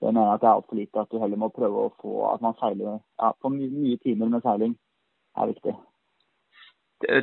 Det 0.00 0.12
mener 0.12 0.34
at 0.34 0.42
det 0.42 0.48
er 0.50 0.58
altfor 0.58 0.76
lite. 0.76 1.00
At 1.00 1.10
du 1.12 1.20
heller 1.22 1.40
må 1.40 1.48
prøve 1.54 1.86
å 1.86 1.94
få 2.02 2.28
at 2.34 2.44
man 2.44 2.56
seiler 2.60 2.98
ja, 2.98 3.32
på 3.40 3.52
mye, 3.54 3.70
mye 3.72 4.00
timer 4.04 4.32
med 4.34 4.44
seiling. 4.44 4.76
er 5.36 5.50
viktig. 5.50 5.74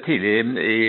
Tidlig 0.05 0.33
i, 0.61 0.81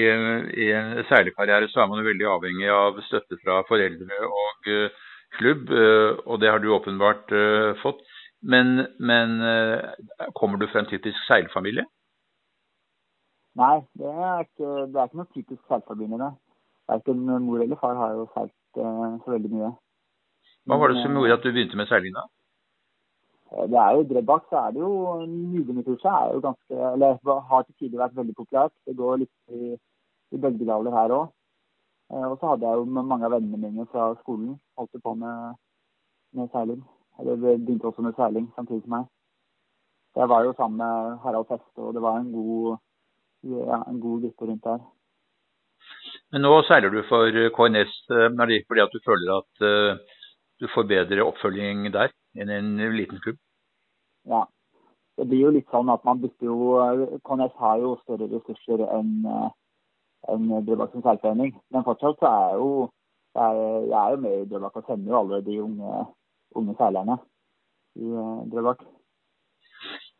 i 0.64 0.70
en 0.74 1.04
seilerkarriere 1.08 1.68
så 1.70 1.84
er 1.84 1.90
man 1.90 2.00
jo 2.00 2.08
veldig 2.08 2.26
avhengig 2.28 2.72
av 2.72 2.98
støtte 3.06 3.38
fra 3.44 3.60
foreldre 3.68 4.18
og 4.26 4.68
uh, 4.68 5.04
klubb, 5.38 5.70
og 5.72 6.40
det 6.42 6.50
har 6.50 6.60
du 6.60 6.66
åpenbart 6.74 7.30
fått. 7.80 8.02
Men, 8.42 8.86
men 8.98 9.36
kommer 10.34 10.58
du 10.58 10.66
fra 10.66 10.82
en 10.82 10.88
typisk 10.90 11.18
seilfamilie? 11.28 11.84
Nei, 13.60 13.76
det 14.00 14.08
er 14.10 14.42
ikke, 14.42 14.70
det 14.90 14.98
er 14.98 15.06
ikke 15.06 15.20
noe 15.20 15.30
typisk 15.36 15.62
seilfamilie. 15.70 16.30
Verken 16.90 17.22
mor 17.46 17.62
eller 17.62 17.78
far 17.78 17.94
har 18.00 18.16
jo 18.18 18.26
seilt 18.34 18.80
så 18.80 19.34
veldig 19.34 19.50
mye. 19.52 19.70
Hva 20.66 20.78
var 20.78 20.92
det 20.92 21.02
som 21.02 21.14
gjorde 21.14 21.36
at 21.36 21.44
du 21.46 21.52
begynte 21.52 21.78
med 21.78 21.90
seiling 21.90 22.16
da? 22.16 22.26
Det 23.52 23.78
er 23.78 23.96
jo 23.96 24.04
Drøbak, 24.08 24.44
så 24.48 24.56
er 24.56 24.70
det 24.72 24.80
jo 24.80 24.92
nybegynnerkurset 25.28 26.08
er 26.10 26.34
jo 26.34 26.40
ganske 26.40 26.74
Eller 26.94 27.18
har 27.50 27.62
til 27.62 27.74
tider 27.78 27.98
vært 27.98 28.16
veldig 28.16 28.34
populært. 28.34 28.72
Det 28.86 28.96
går 28.96 29.16
litt 29.22 29.34
i, 29.52 29.76
i 30.32 30.40
bølgedaler 30.40 30.96
her 30.96 31.14
òg. 31.18 31.26
Eh, 32.12 32.26
og 32.30 32.38
så 32.40 32.52
hadde 32.52 32.68
jeg 32.68 32.80
jo 32.80 32.84
med 32.96 33.10
mange 33.10 33.28
av 33.28 33.34
vennene 33.36 33.60
mine 33.60 33.86
fra 33.92 34.12
skolen 34.22 34.56
holdt 34.78 35.02
på 35.04 35.14
med, 35.20 35.60
med 36.38 36.48
seiling. 36.54 36.80
Eller 37.20 37.36
begynte 37.36 37.90
også 37.90 38.02
med 38.02 38.16
seiling 38.16 38.48
samtidig 38.56 38.82
som 38.84 38.96
meg. 38.96 39.10
Jeg 40.16 40.28
var 40.28 40.44
jo 40.44 40.54
sammen 40.56 40.78
med 40.78 41.18
Harald 41.24 41.48
Feste, 41.48 41.78
og 41.80 41.94
det 41.94 42.02
var 42.02 42.18
en 42.18 42.32
god, 42.32 42.76
ja, 43.42 43.78
en 43.88 44.00
god 44.00 44.24
gruppe 44.24 44.48
rundt 44.48 44.64
der. 44.64 44.82
Men 46.32 46.44
nå 46.44 46.52
seiler 46.68 46.92
du 46.92 47.00
for 47.08 47.38
KNS. 47.56 47.94
Eh, 48.10 48.26
er 48.28 48.50
det 48.50 48.64
fordi 48.68 48.84
at 48.84 48.92
du 48.92 49.00
føler 49.04 49.32
at 49.38 49.64
uh, 49.64 50.18
du 50.60 50.68
får 50.74 50.88
bedre 50.88 51.24
oppfølging 51.24 51.88
der 51.92 52.12
enn 52.36 52.52
en 52.52 52.76
liten 52.96 53.20
klubb? 53.24 53.40
Ja. 54.28 54.44
Det 55.16 55.26
blir 55.28 55.44
jo 55.46 55.50
litt 55.52 55.68
sånn 55.68 55.90
at 55.92 56.04
man 56.08 56.22
bytter 56.22 56.48
jo 56.48 57.18
KNS 57.28 57.56
har 57.60 57.82
jo 57.82 57.98
større 58.00 58.30
ressurser 58.32 58.80
enn 58.96 59.26
en 60.32 60.48
Drøbak 60.64 60.94
seilforening. 60.94 61.52
Men 61.70 61.84
fortsatt 61.84 62.20
så 62.20 62.28
er 62.30 62.46
jeg 62.52 62.60
jo 62.62 62.72
jeg 63.32 63.96
er 63.96 64.10
jo 64.12 64.20
med 64.20 64.38
i 64.38 64.48
Drøbak 64.48 64.76
og 64.76 64.88
sender 64.88 65.12
jo 65.12 65.18
alle 65.18 65.40
de 65.44 65.58
unge, 65.62 66.00
unge 66.58 66.74
seilerne 66.78 67.18
i 68.00 68.08
uh, 68.08 68.42
Drøbak. 68.52 68.84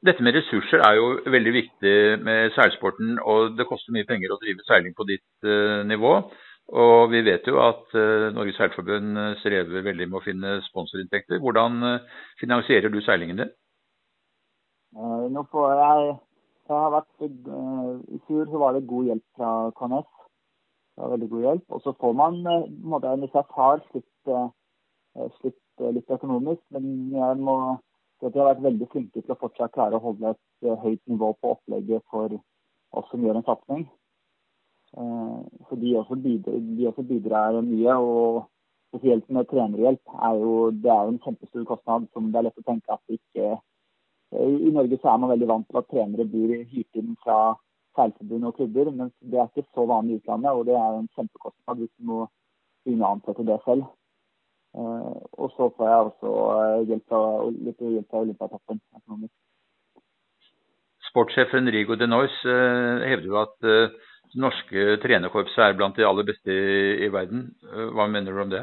Dette 0.02 0.24
med 0.26 0.34
ressurser 0.34 0.82
er 0.82 0.96
jo 0.98 1.10
veldig 1.30 1.52
viktig 1.54 1.94
med 2.26 2.54
seilsporten, 2.56 3.20
og 3.22 3.54
det 3.58 3.68
koster 3.68 3.94
mye 3.94 4.08
penger 4.08 4.34
å 4.34 4.40
drive 4.42 4.66
seiling 4.66 4.96
på 4.98 5.06
ditt 5.10 5.46
uh, 5.46 5.82
nivå. 5.86 6.16
Og 6.72 6.98
vi 7.12 7.20
vet 7.26 7.46
jo 7.46 7.60
at 7.62 7.94
uh, 7.94 8.32
Norges 8.34 8.58
Seilforbund 8.58 9.18
strever 9.42 9.86
veldig 9.86 10.08
med 10.08 10.18
å 10.18 10.24
finne 10.24 10.58
sponsorinntekter. 10.70 11.42
Hvordan 11.42 11.80
finansierer 12.40 12.92
du 12.92 13.00
seilingen 13.02 13.44
din? 13.44 13.56
nå 15.32 15.40
får 15.48 15.70
jeg 15.72 16.08
det 16.68 16.78
har 16.78 16.92
vært, 16.94 17.22
uh, 17.52 17.88
I 18.14 18.18
fjor 18.26 18.46
så 18.50 18.60
var 18.62 18.76
det 18.76 18.86
god 18.90 19.08
hjelp 19.10 19.24
fra 19.36 19.50
KNS. 19.78 20.10
Det 20.92 21.02
var 21.02 21.14
veldig 21.14 21.28
god 21.32 21.46
hjelp. 21.46 21.64
Og 21.74 21.82
så 21.84 21.94
får 22.00 22.12
man 22.20 22.38
uh, 22.46 22.68
måte, 22.92 23.14
jeg 23.18 23.44
har 23.56 23.82
slitt, 23.90 24.30
uh, 24.30 25.26
slitt 25.40 25.58
litt 25.96 26.06
økonomisk, 26.32 26.62
men 26.70 26.84
jeg 27.14 27.38
må 27.38 27.56
si 28.18 28.26
at 28.26 28.34
de 28.34 28.40
har 28.40 28.52
vært 28.52 28.64
veldig 28.64 28.88
flinke 28.92 29.20
til 29.20 29.34
å 29.34 29.40
fortsatt 29.40 29.74
klare 29.74 29.98
å 29.98 30.04
holde 30.04 30.32
et 30.32 30.78
høyt 30.84 31.02
nivå 31.10 31.32
på 31.40 31.56
opplegget 31.56 32.04
for 32.10 32.38
oss 32.92 33.10
som 33.10 33.24
gjør 33.24 33.40
en 33.40 33.46
satsing. 33.48 33.84
For 34.92 35.80
de 35.80 35.94
også, 35.96 36.16
bidrar, 36.20 36.58
de 36.78 36.88
også 36.88 37.04
bidrar 37.08 37.60
mye. 37.64 37.96
og 37.96 38.48
Spesielt 38.92 39.28
med 39.32 39.48
trenerhjelp 39.48 40.16
er 40.20 40.34
jo 40.36 40.54
det 40.70 40.90
er 40.92 41.06
jo 41.06 41.12
en 41.14 41.22
kjempestor 41.24 41.62
kostnad 41.64 42.08
som 42.12 42.26
det 42.28 42.40
er 42.40 42.44
lett 42.44 42.58
å 42.60 42.64
tenke 42.66 42.92
at 42.92 43.14
ikke 43.14 43.54
i 44.32 44.72
Norge 44.72 44.98
så 45.00 45.08
er 45.12 45.20
man 45.20 45.32
veldig 45.32 45.48
vant 45.48 45.66
til 45.68 45.78
at 45.80 45.88
trenere 45.88 46.26
blir 46.28 46.52
hyrt 46.68 47.00
inn 47.00 47.16
fra 47.24 47.54
seilforbund 47.96 48.48
og 48.48 48.54
klubber, 48.56 48.90
men 48.92 49.10
det 49.20 49.40
er 49.40 49.48
ikke 49.50 49.64
så 49.76 49.84
vanlig 49.88 50.14
i 50.14 50.20
utlandet. 50.20 50.52
Og 50.52 50.68
det 50.68 50.76
er 50.76 50.98
en 50.98 51.08
kjempekostnad 51.16 51.82
hvis 51.82 51.92
du 51.96 52.06
må 52.08 52.20
begynne 52.84 53.08
å 53.08 53.16
ansette 53.16 53.44
det 53.48 53.58
selv. 53.66 53.88
Uh, 54.72 55.20
og 55.36 55.52
så 55.52 55.68
får 55.76 55.88
jeg 55.88 56.04
også 56.08 56.30
uh, 56.32 56.82
hjelp 56.88 57.16
av, 57.16 57.48
litt 57.52 57.82
hjelp 57.84 58.14
av 58.14 58.22
Olympiatoppen 58.22 58.80
økonomisk. 58.98 59.34
Sportssjefen 61.10 61.68
Rigo 61.74 61.98
de 62.00 62.08
Nois 62.08 62.32
hevder 62.46 63.26
jo 63.26 63.34
at 63.36 63.52
det 63.60 64.38
norske 64.40 64.94
trenerkorpset 65.02 65.60
er 65.66 65.74
blant 65.76 65.98
de 65.98 66.06
aller 66.08 66.24
beste 66.24 66.54
i, 67.04 67.10
verden. 67.12 67.50
hva 67.92 68.06
mener 68.08 68.32
du 68.32 68.40
om 68.40 68.54
det? 68.54 68.62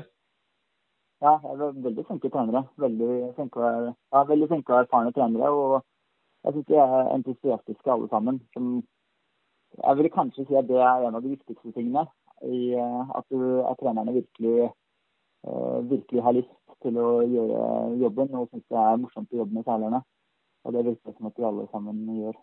Ja, 1.22 1.36
jeg 1.44 1.52
er 1.52 1.82
veldig 1.86 2.06
flinke 2.08 2.32
trenere. 2.34 2.64
Veldig 2.80 3.14
flinke, 3.36 3.70
ja, 4.16 4.24
veldig 4.32 4.48
flinke 4.50 4.74
og 4.74 4.80
erfarne 4.82 5.12
trenere. 5.14 5.50
Og 5.52 5.82
jeg 6.46 6.56
syns 6.56 6.70
de 6.70 6.78
er 6.80 7.12
entusiastiske 7.18 7.92
alle 7.92 8.08
sammen. 8.10 8.40
Som 8.54 8.70
jeg 9.78 9.98
vil 9.98 10.12
kanskje 10.14 10.46
si 10.48 10.56
at 10.56 10.70
det 10.70 10.80
er 10.80 11.08
en 11.08 11.18
av 11.20 11.26
de 11.26 11.34
viktigste 11.36 11.74
tingene. 11.76 12.06
I, 12.42 12.60
eh, 12.80 13.10
at, 13.20 13.26
du, 13.30 13.60
at 13.68 13.80
trenerne 13.82 14.16
virkelig, 14.16 14.70
virkelig 15.90 16.24
har 16.24 16.36
lyst 16.36 16.52
til 16.84 17.00
å 17.00 17.10
gjøre 17.28 17.60
jobben 18.02 18.36
og 18.38 18.48
syns 18.50 18.66
det 18.72 18.80
er 18.80 19.02
morsomt 19.02 19.34
å 19.34 19.42
jobbe 19.42 19.58
med 19.58 19.68
seilerne. 19.68 20.02
Og 20.66 20.76
det 20.76 20.86
virker 20.86 21.16
som 21.16 21.30
at 21.30 21.38
de 21.38 21.46
alle 21.48 21.68
sammen 21.72 22.02
gjør. 22.20 22.36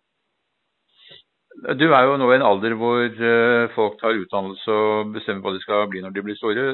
Du 1.80 1.86
er 1.88 2.04
jo 2.04 2.16
nå 2.20 2.28
i 2.30 2.36
en 2.36 2.44
alder 2.44 2.74
hvor 2.76 3.00
uh, 3.00 3.68
folk 3.72 3.96
tar 4.00 4.16
utdannelse 4.16 4.72
og 4.72 5.12
bestemmer 5.14 5.44
hva 5.44 5.54
de 5.54 5.62
skal 5.64 5.86
bli 5.92 6.02
når 6.04 6.16
de 6.16 6.24
blir 6.24 6.36
store. 6.36 6.66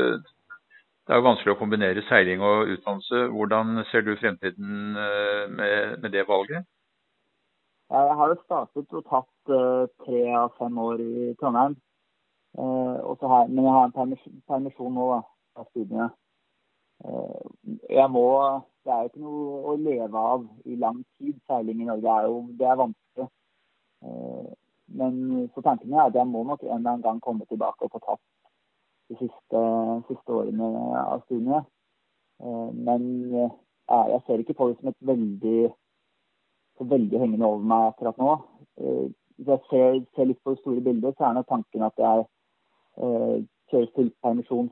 Det 1.02 1.14
er 1.14 1.18
jo 1.18 1.26
vanskelig 1.26 1.54
å 1.54 1.58
kombinere 1.58 2.02
seiling 2.08 2.42
og 2.46 2.70
utdannelse. 2.74 3.24
Hvordan 3.34 3.82
ser 3.90 4.04
du 4.06 4.12
fremtiden 4.20 4.98
eh, 5.02 5.48
med, 5.50 5.96
med 5.98 6.12
det 6.14 6.22
valget? 6.28 6.62
Jeg 7.90 8.14
har 8.20 8.30
jo 8.30 8.36
startet 8.44 8.94
og 8.94 9.08
tatt 9.10 9.54
tre 10.06 10.20
av 10.38 10.54
fem 10.60 10.78
år 10.78 11.02
i 11.02 11.32
Trondheim. 11.40 11.74
Men 12.54 13.58
jeg 13.66 13.74
har 13.74 13.88
en 13.88 13.96
permisjon, 13.96 14.38
permisjon 14.46 14.94
nå 14.94 15.08
da, 15.10 15.18
av 15.58 15.68
studiene. 15.70 16.10
Uh, 17.02 17.78
jeg 17.90 18.08
må, 18.14 18.26
Det 18.82 18.92
er 18.92 19.04
jo 19.04 19.10
ikke 19.10 19.22
noe 19.22 19.60
å 19.72 19.76
leve 19.78 20.24
av 20.34 20.44
i 20.66 20.76
lang 20.76 21.02
tid. 21.18 21.36
Seiling 21.46 21.82
i 21.82 21.86
Norge 21.86 22.14
er 22.16 22.26
jo 22.26 22.38
det 22.58 22.66
er 22.66 22.80
vanskelig. 22.80 23.28
men 24.98 25.48
så 25.54 25.62
tanken 25.62 25.92
er 25.94 26.08
at 26.08 26.16
jeg 26.18 26.26
må 26.26 26.42
nok 26.44 26.62
en 26.62 26.72
eller 26.72 26.90
annen 26.90 27.04
gang 27.04 27.20
komme 27.22 27.46
tilbake 27.46 27.86
og 27.86 27.92
få 27.92 28.00
tatt 28.02 28.22
de 29.12 29.18
siste, 29.20 29.60
siste 30.08 30.34
årene 30.34 30.68
av 30.98 31.22
studiene. 31.26 31.62
Eh, 32.42 32.70
men 32.88 33.04
jeg 33.32 34.20
ser 34.26 34.42
ikke 34.42 34.56
på 34.58 34.68
det 34.68 34.78
som 34.80 34.90
et 34.90 35.00
veldig, 35.12 35.70
så 36.78 36.86
veldig 36.94 37.20
hengende 37.20 37.48
over 37.48 37.66
meg 37.72 37.88
akkurat 37.90 38.20
nå. 38.22 38.36
Eh, 38.80 39.08
hvis 39.36 39.50
jeg 39.52 39.64
ser, 39.70 39.98
ser, 40.16 40.28
litt 40.30 40.42
på 40.44 40.54
det 40.54 40.62
store 40.62 40.84
bildet, 40.84 41.16
så 41.16 41.28
er 41.28 41.36
nok 41.38 41.48
tanken 41.50 41.88
at 41.88 41.98
jeg 41.98 42.26
eh, 43.72 43.88
kjøres 43.88 43.92
til 43.96 44.12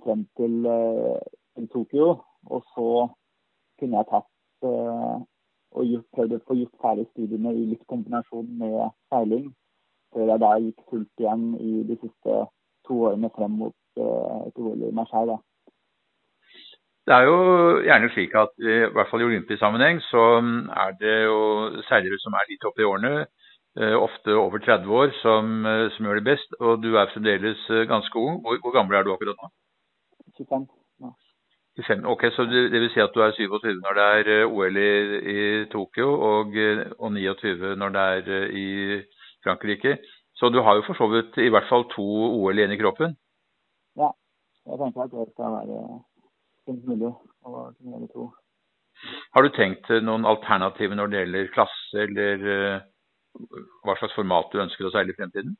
frem 0.04 0.26
til, 0.36 1.68
Tokyo. 1.72 2.08
Og 2.46 2.62
så 2.74 3.08
kunne 3.78 3.96
jeg 3.98 4.08
tatt 4.10 4.66
og 5.70 5.84
gjort, 5.86 6.06
prøvd 6.14 6.36
å 6.36 6.40
få 6.46 6.56
gjort 6.56 6.80
ferdig 6.82 7.06
studiene 7.10 7.52
i 7.54 7.66
litt 7.72 7.84
kombinasjon 7.88 8.48
med 8.60 8.78
seiling. 9.12 9.50
Før 10.14 10.32
jeg 10.32 10.42
da 10.42 10.54
gikk 10.58 10.80
fullt 10.90 11.22
igjen 11.22 11.44
i 11.60 11.84
de 11.88 11.98
siste 12.00 12.40
to 12.88 13.04
årene 13.10 13.30
frem 13.36 13.54
mot 13.60 13.76
et 14.00 14.58
OL 14.58 14.88
i 14.88 14.94
Marseille. 14.96 15.36
Det 17.06 17.16
er 17.16 17.26
jo 17.26 17.38
gjerne 17.82 18.08
slik 18.14 18.34
at 18.38 18.52
i 18.62 18.80
hvert 18.94 19.08
fall 19.10 19.22
i 19.24 19.26
olympisk 19.26 19.58
sammenheng 19.60 20.00
så 20.10 20.24
er 20.84 20.92
det 21.00 21.14
jo 21.24 21.38
seilere 21.88 22.18
som 22.22 22.36
er 22.38 22.50
litt 22.50 22.66
oppe 22.68 22.84
i 22.84 22.86
årene, 22.86 23.12
eh, 23.24 23.49
ofte 23.78 24.34
over 24.34 24.58
30 24.58 24.90
år, 24.90 25.10
som, 25.22 25.66
eh, 25.66 25.90
som, 25.90 26.06
gjør 26.06 26.14
det 26.14 26.24
best. 26.24 26.54
Og 26.60 26.82
du 26.82 26.96
er 26.96 27.10
fremdeles 27.12 27.70
eh, 27.70 27.86
ganske 27.86 28.18
ung. 28.18 28.40
Hvor, 28.42 28.58
hvor 28.62 28.72
gammel 28.74 28.96
er 28.96 29.02
du 29.02 29.12
akkurat 29.12 29.38
nå? 29.42 29.50
25. 30.38 30.66
Ja. 31.00 31.10
25. 31.76 32.04
Ok, 32.06 32.22
Så 32.36 32.44
det, 32.44 32.72
det, 32.72 32.80
vil 32.80 32.90
si 32.90 33.00
at 33.00 33.14
du 33.14 33.20
er 33.20 33.30
27 33.30 33.80
når 33.84 33.92
det 33.98 34.06
er 34.34 34.46
OL 34.46 34.76
i, 34.76 34.92
i 35.36 35.64
Tokyo, 35.70 36.08
og, 36.20 36.56
og 36.98 37.12
29 37.12 37.76
når 37.76 37.88
det 37.88 38.00
er 38.00 38.50
i 38.50 38.68
Frankrike. 39.44 39.98
Så 40.34 40.48
du 40.48 40.60
har 40.62 40.74
jo 40.74 40.82
for 40.86 40.94
så 40.94 41.06
vidt 41.06 41.38
i 41.38 41.48
hvert 41.52 41.68
fall 41.68 41.84
to 41.94 42.06
OL 42.40 42.58
igjen 42.58 42.72
i 42.72 42.80
kroppen? 42.80 43.16
Ja, 43.96 44.10
jeg 44.66 44.78
tenker 44.80 45.02
at 45.04 45.14
det 45.14 45.26
skal 45.32 45.56
være 45.58 45.80
fint 46.66 46.86
mulig 46.88 47.10
å 47.10 47.50
kunne 47.76 47.96
gjøre 47.96 48.12
to. 48.14 48.30
Har 49.34 49.44
du 49.44 49.50
tenkt 49.54 49.88
noen 50.02 50.26
alternativer 50.28 50.96
når 50.96 51.12
det 51.12 51.20
gjelder 51.20 51.52
klasse, 51.54 52.06
eller 52.06 52.80
hva 53.84 53.96
slags 53.98 54.16
format 54.18 54.50
du 54.52 54.62
ønsker 54.62 54.88
å 54.88 54.92
seile 54.94 55.14
i 55.14 55.18
fremtiden? 55.18 55.56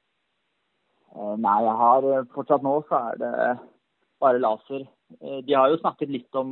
Uh, 1.14 1.34
nei, 1.42 1.56
jeg 1.66 1.76
har 1.80 2.06
uh, 2.06 2.28
fortsatt 2.34 2.64
nå 2.66 2.76
så 2.88 3.00
er 3.10 3.20
det 3.22 3.34
bare 4.20 4.42
laser. 4.42 4.84
de 5.46 5.54
har 5.56 5.70
jo 5.72 5.78
snakket 5.80 6.10
litt 6.12 6.36
om 6.36 6.50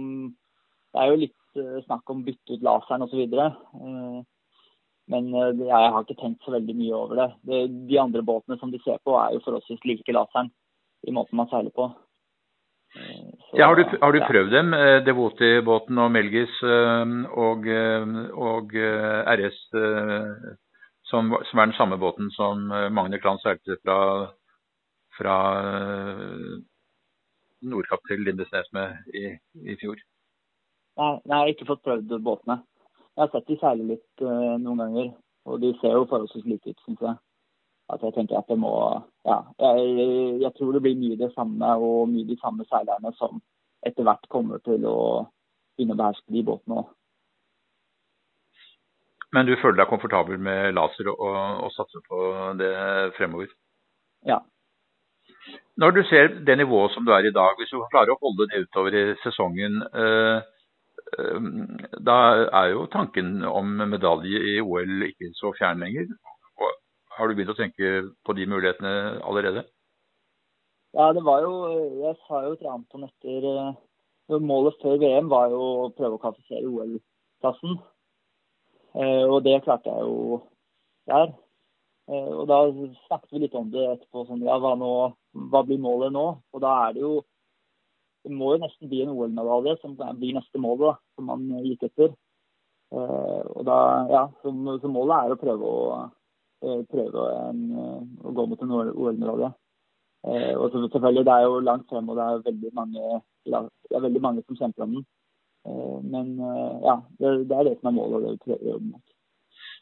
Det 0.94 1.02
er 1.02 1.10
jo 1.10 1.18
litt 1.20 1.58
snakk 1.84 2.08
om 2.10 2.22
bytte 2.24 2.56
ut 2.56 2.62
laseren 2.64 3.04
osv. 3.04 3.20
Men 5.12 5.26
jeg 5.36 5.90
har 5.92 6.00
ikke 6.00 6.16
tenkt 6.16 6.46
så 6.46 6.54
veldig 6.54 6.76
mye 6.78 6.94
over 6.96 7.20
det. 7.20 7.66
De 7.90 7.98
andre 8.00 8.22
båtene 8.24 8.56
som 8.56 8.72
de 8.72 8.80
ser 8.80 8.96
på, 9.04 9.12
er 9.20 9.36
jo 9.36 9.42
forholdsvis 9.44 9.84
like 9.84 10.16
laseren 10.16 10.48
i 11.06 11.12
måten 11.12 11.36
man 11.36 11.50
seiler 11.52 11.74
på. 11.76 11.90
Eh, 12.96 13.28
så, 13.50 13.58
ja, 13.58 13.66
har 13.66 13.76
du, 13.76 13.84
har 14.00 14.12
du 14.12 14.20
prøvd 14.24 14.54
dem, 14.54 14.72
eh, 14.74 14.98
Devoti-båten 15.04 15.98
og 16.00 16.10
Melgis 16.12 16.54
eh, 16.64 17.12
og, 17.36 17.68
og 18.48 18.72
RS, 19.34 19.60
som, 21.10 21.32
som, 21.50 21.58
er 21.58 21.70
den 21.70 21.76
samme 21.78 21.98
båten 22.00 22.30
som 22.36 22.68
Magne 22.92 23.20
Klan 23.22 23.40
seilte 23.42 23.78
fra, 23.82 23.98
fra 25.16 25.36
Nordkapp 27.64 28.04
til 28.08 28.22
Lindesnes 28.26 28.68
med 28.76 29.14
i, 29.16 29.32
i 29.64 29.76
fjor? 29.80 29.98
Nei, 30.98 31.14
jeg 31.24 31.34
har 31.34 31.52
ikke 31.52 31.68
fått 31.68 31.84
prøvd 31.86 32.18
båtene. 32.26 32.58
Jeg 33.18 33.24
har 33.24 33.32
sett 33.32 33.48
de 33.50 33.56
seile 33.58 33.86
litt 33.86 34.22
uh, 34.22 34.54
noen 34.62 34.82
ganger, 34.82 35.08
og 35.50 35.60
de 35.62 35.72
ser 35.80 35.96
jo 35.96 36.06
forholdsvis 36.10 36.46
like 36.46 36.70
ut, 36.70 36.82
syns 36.84 37.00
jeg. 37.02 37.18
At 37.90 38.04
jeg 38.04 38.14
tenker 38.14 38.38
at 38.38 38.50
det 38.50 38.58
må 38.60 38.72
Ja. 39.26 39.40
Jeg, 39.58 39.94
jeg, 40.42 40.52
tror 40.56 40.76
det 40.76 40.82
blir 40.84 40.98
mye 41.00 41.18
det 41.18 41.32
samme, 41.34 41.72
og 41.82 42.08
mye 42.12 42.28
de 42.28 42.36
samme 42.42 42.66
seilerne 42.68 43.12
som 43.18 43.40
etter 43.86 44.06
hvert 44.06 44.28
kommer 44.30 44.62
til 44.66 44.86
å 44.86 44.98
begynne 45.76 45.96
å 45.96 46.00
beherske 46.00 46.34
de 46.34 46.44
båtene 46.46 46.82
òg. 46.82 46.92
Men 49.36 49.48
du 49.48 49.56
føler 49.60 49.82
deg 49.82 49.90
komfortabel 49.90 50.38
med 50.40 50.72
laser 50.76 51.10
og, 51.12 51.64
og 51.64 51.72
satser 51.74 52.04
på 52.08 52.20
det 52.60 52.72
fremover? 53.18 53.50
Ja. 54.26 54.38
Når 55.78 55.90
du 55.94 56.02
ser 56.08 56.30
det 56.46 56.56
nivået 56.58 56.94
som 56.94 57.04
du 57.06 57.12
er 57.12 57.28
i 57.28 57.34
dag, 57.34 57.56
hvis 57.58 57.72
du 57.72 57.82
klarer 57.92 58.14
å 58.14 58.20
holde 58.22 58.48
det 58.50 58.64
utover 58.64 58.96
i 58.96 59.04
sesongen, 59.22 59.82
eh, 60.02 60.38
eh, 61.18 61.50
da 62.08 62.16
er 62.62 62.72
jo 62.72 62.88
tanken 62.92 63.44
om 63.46 63.76
medalje 63.92 64.40
i 64.54 64.56
OL 64.64 65.06
ikke 65.10 65.30
så 65.38 65.52
fjern 65.60 65.84
lenger. 65.84 66.08
Har 67.18 67.28
du 67.28 67.34
begynt 67.34 67.50
å 67.50 67.58
tenke 67.58 67.92
på 68.24 68.34
de 68.38 68.46
mulighetene 68.46 69.18
allerede? 69.26 69.64
Ja, 70.96 71.10
det 71.12 71.22
var 71.26 71.42
jo 71.44 71.52
Jeg 72.00 72.16
sa 72.24 72.44
jo 72.46 72.54
til 72.56 72.70
Anton 72.70 73.04
etter 73.04 73.46
eh, 73.52 74.40
Målet 74.40 74.78
før 74.82 74.98
VM 75.02 75.28
var 75.28 75.50
jo 75.52 75.60
å 75.60 75.88
prøve 75.96 76.16
å 76.16 76.20
kvalifisere 76.22 76.68
OL-plassen. 76.68 77.78
Eh, 78.98 79.24
og 79.30 79.44
det 79.46 79.60
klarte 79.62 79.92
jeg 79.92 80.06
jo 80.06 80.38
der. 81.06 81.30
Eh, 82.10 82.30
og 82.34 82.46
da 82.50 82.58
snakket 83.06 83.34
vi 83.34 83.42
litt 83.44 83.56
om 83.58 83.68
det 83.70 83.84
etterpå. 83.92 84.24
Sånn, 84.26 84.42
ja, 84.46 84.58
hva, 84.58 84.74
nå, 84.78 84.92
hva 85.52 85.62
blir 85.66 85.78
målet 85.82 86.14
nå? 86.14 86.24
Og 86.54 86.64
da 86.64 86.74
er 86.86 86.96
det 86.96 87.04
jo 87.06 87.18
Det 88.26 88.34
må 88.34 88.48
jo 88.52 88.58
nesten 88.60 88.88
bli 88.90 88.98
en 89.04 89.12
OL-medalje 89.14 89.76
som 89.78 89.92
blir 89.96 90.34
neste 90.36 90.58
mål, 90.60 90.80
da, 90.82 90.88
som 91.16 91.28
man 91.30 91.44
gikk 91.64 91.84
etter. 91.86 92.10
Eh, 92.92 93.44
og 93.54 93.62
da, 93.64 93.76
ja, 94.10 94.22
så, 94.42 94.50
så 94.82 94.90
målet 94.90 95.14
er 95.22 95.32
å 95.32 95.38
prøve 95.38 95.70
å 95.70 95.78
prøve 96.90 97.24
en, 97.46 97.62
å 98.26 98.32
gå 98.34 98.46
mot 98.50 98.64
en 98.66 98.74
OL-medalje. 98.74 99.52
og 100.58 100.74
selvfølgelig, 100.74 101.24
Det 101.24 101.36
er 101.36 101.46
jo 101.46 101.60
langt 101.62 101.86
frem, 101.88 102.10
og 102.10 102.18
det 102.18 102.26
er 102.26 102.44
veldig 102.50 102.72
mange, 102.74 103.20
det 103.46 103.96
er 103.96 104.04
veldig 104.08 104.24
mange 104.26 104.42
som 104.42 104.58
kjemper 104.58 104.84
om 104.84 104.98
den. 104.98 105.06
Eh, 105.66 105.98
men 106.02 106.40
eh, 106.40 106.74
ja, 106.84 106.96
det, 107.18 107.48
det, 107.48 107.56
er 107.56 107.68
det 107.68 107.76
som 107.78 107.90
er 107.90 107.96
målet, 107.98 108.16
og 108.16 108.22
det 108.24 108.34
vi 108.34 108.42
prøver 108.46 108.64
å 108.64 108.72
jobbe 108.74 108.92
mot. 108.92 109.04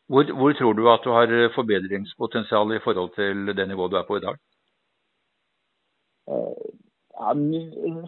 Hvor, 0.07 0.33
hvor, 0.39 0.53
tror 0.55 0.77
du 0.79 0.85
at 0.91 1.05
du 1.05 1.11
har 1.11 1.33
forbedringspotensial 1.57 2.77
i 2.77 2.83
forhold 2.85 3.13
til 3.17 3.51
det 3.59 3.67
nivået 3.69 3.93
du 3.93 3.99
er 3.99 4.07
på 4.07 4.21
i 4.21 4.25
dag? 4.25 4.39
Eh, 6.31 6.67
ja, 7.17 7.35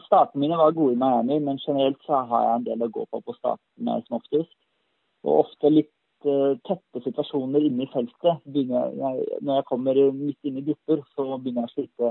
Startene 0.06 0.44
mine 0.44 0.58
var 0.60 0.76
gode 0.76 0.94
i 0.94 1.00
Miami, 1.00 1.40
men 1.42 1.60
generelt 1.64 2.00
så 2.06 2.22
har 2.30 2.46
jeg 2.46 2.56
en 2.56 2.66
del 2.70 2.86
å 2.86 2.92
gå 2.94 3.06
på 3.10 3.22
på 3.24 3.36
startene 3.40 4.00
som 4.06 4.18
oftest. 4.20 4.54
Og 5.26 5.44
ofte 5.44 5.72
litt 5.72 5.94
tette 6.66 7.00
situasjoner 7.04 7.62
inne 7.62 7.84
i 7.84 7.90
feltet. 7.92 8.40
Jeg, 8.54 9.26
når 9.42 9.60
jeg 9.60 9.66
kommer 9.68 9.98
midt 10.14 10.48
inn 10.48 10.58
i 10.58 10.64
grupper, 10.66 11.02
så 11.14 11.26
begynner 11.36 11.66
jeg 11.66 11.70
å 11.70 11.74
slite 11.74 12.10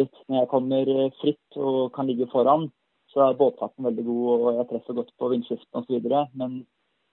litt. 0.00 0.20
Når 0.28 0.38
jeg 0.38 0.50
kommer 0.52 0.92
fritt 1.20 1.58
og 1.60 1.92
kan 1.96 2.08
ligge 2.08 2.28
foran, 2.32 2.70
så 3.14 3.22
er 3.24 3.36
båtfarten 3.38 3.86
veldig 3.86 4.04
god, 4.04 4.30
og 4.34 4.56
jeg 4.58 4.68
treffer 4.70 4.96
godt 4.98 5.12
på 5.18 5.30
vindskiften 5.30 5.80
osv. 5.80 6.08
Men 6.40 6.56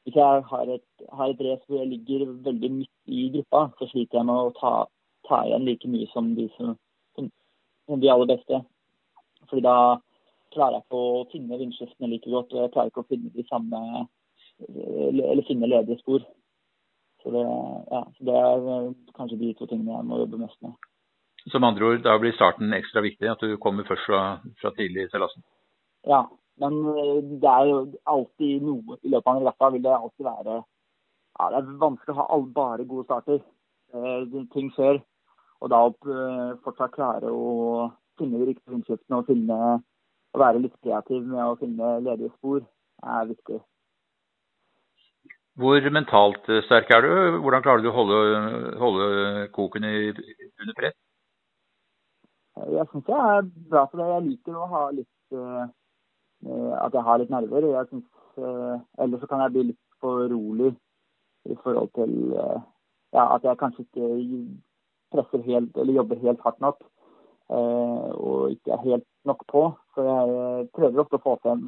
hvis 0.04 0.18
jeg 0.18 0.46
har 0.52 0.72
et, 0.76 0.88
har 1.14 1.30
et 1.30 1.44
race 1.46 1.68
hvor 1.68 1.78
jeg 1.78 1.92
ligger 1.92 2.26
veldig 2.48 2.72
midt 2.80 3.14
i 3.20 3.28
gruppa, 3.36 3.68
så 3.80 3.90
sliter 3.92 4.20
jeg 4.20 4.30
med 4.30 4.48
å 4.48 4.54
ta, 4.58 4.74
ta 5.30 5.44
igjen 5.46 5.68
like 5.68 5.92
mye 5.94 6.10
som 6.14 6.34
de, 6.38 6.48
som, 6.58 6.74
som, 7.16 7.30
de 8.02 8.10
aller 8.10 8.32
beste. 8.34 8.64
Fordi 9.50 9.64
da 9.68 9.78
klarer 10.56 10.80
jeg 10.80 10.88
ikke 10.88 11.02
å 11.06 11.26
finne 11.32 11.62
vindskiftene 11.62 12.12
like 12.12 12.34
godt, 12.34 12.54
og 12.56 12.66
jeg 12.66 12.74
klarer 12.74 12.94
ikke 12.94 13.06
å 13.06 13.10
finne 13.12 13.34
de 13.38 13.48
samme 13.50 14.08
eller 14.62 15.48
finne 15.48 15.70
ledige 15.70 16.02
spor. 16.02 16.26
Så 17.22 17.32
det, 17.34 17.46
ja, 17.94 18.02
så 18.18 18.26
det 18.26 18.38
er 18.42 18.94
kanskje 19.18 19.38
de 19.38 19.54
to 19.58 19.70
tingene 19.70 19.94
jeg 19.94 20.10
må 20.10 20.24
jobbe 20.24 20.42
mest 20.42 20.58
med. 20.66 20.74
Som 21.50 21.66
andre 21.66 21.88
ord, 21.94 22.04
da 22.06 22.18
blir 22.22 22.34
starten 22.38 22.74
ekstra 22.74 23.02
viktig, 23.06 23.30
at 23.30 23.42
du 23.42 23.58
kommer 23.62 23.86
først 23.86 24.06
fra, 24.10 24.22
fra 24.62 24.74
tidlig 24.78 25.08
i 25.08 25.12
seilasen? 25.14 25.46
Ja, 26.04 26.26
men 26.62 26.74
eh, 26.98 27.22
det 27.42 27.50
er 27.50 27.70
jo 27.70 27.80
alltid 28.10 28.66
noe 28.66 28.98
i 29.02 29.12
løpet 29.14 29.28
av 29.30 29.36
en 29.36 29.44
regatta 29.44 29.70
vil 29.74 29.84
det 29.86 29.94
alltid 29.96 30.26
være 30.26 30.58
ja, 30.58 31.48
Det 31.54 31.60
er 31.60 31.72
vanskelig 31.84 32.16
å 32.16 32.20
ha 32.20 32.28
all, 32.36 32.46
bare 32.56 32.86
gode 32.90 33.06
starter. 33.08 33.40
Eh, 33.94 34.38
ting 34.54 34.72
skjer. 34.76 35.00
Og 35.62 35.70
da 35.72 35.82
eh, 35.88 36.58
fortsatt 36.66 36.96
klare 36.96 37.32
å 37.32 37.90
finne 38.20 38.42
de 38.42 38.50
riktige 38.50 38.76
innkjøpene 38.78 39.20
og 39.22 39.30
finne, 39.30 39.60
å 40.32 40.42
være 40.42 40.64
litt 40.64 40.76
kreativ 40.84 41.24
med 41.28 41.44
å 41.44 41.58
finne 41.60 41.94
ledige 42.02 42.34
spor, 42.38 42.66
er 43.04 43.30
viktig. 43.30 43.62
Hvor 45.62 45.88
mentalt 45.94 46.50
sterk 46.66 46.92
er 46.96 47.06
du? 47.06 47.14
Hvordan 47.44 47.64
klarer 47.64 47.84
du 47.84 47.90
å 47.92 47.96
holde, 47.96 48.20
holde 48.82 49.08
koken 49.56 49.86
i, 49.86 49.96
under 50.64 50.78
press? 50.78 50.98
Jeg 52.72 52.88
syns 52.92 53.10
jeg 53.12 53.34
er 53.40 53.50
bra 53.72 53.86
på 53.90 54.00
det. 54.00 54.08
Jeg 54.12 54.28
liker 54.30 54.58
å 54.58 54.70
ha 54.72 54.86
litt 54.96 55.10
Eh, 55.32 55.66
at 56.46 56.94
jeg 56.94 57.04
har 57.04 57.18
litt 57.18 57.30
nerver. 57.30 57.66
Jeg 57.66 57.88
synes, 57.88 58.06
eh, 58.38 58.80
Eller 59.04 59.20
så 59.20 59.28
kan 59.28 59.42
jeg 59.42 59.52
bli 59.52 59.64
litt 59.64 59.84
for 60.00 60.28
rolig 60.28 60.76
i 61.46 61.56
forhold 61.64 61.90
til 61.96 62.34
eh, 62.34 62.62
ja, 63.14 63.36
at 63.36 63.44
jeg 63.44 63.58
kanskje 63.58 63.86
ikke 63.86 64.48
presser 65.12 65.42
helt 65.44 65.78
eller 65.78 65.94
jobber 65.94 66.20
helt 66.20 66.42
hardt 66.42 66.62
nok. 66.62 66.84
Og 67.52 68.52
ikke 68.52 68.72
er 68.72 68.78
helt 68.78 69.08
nok 69.26 69.44
på. 69.52 69.74
Så 69.96 70.04
jeg 70.08 70.70
prøver 70.72 71.02
ofte 71.02 71.20
å 71.20 71.24
få 71.26 71.34
frem 71.44 71.66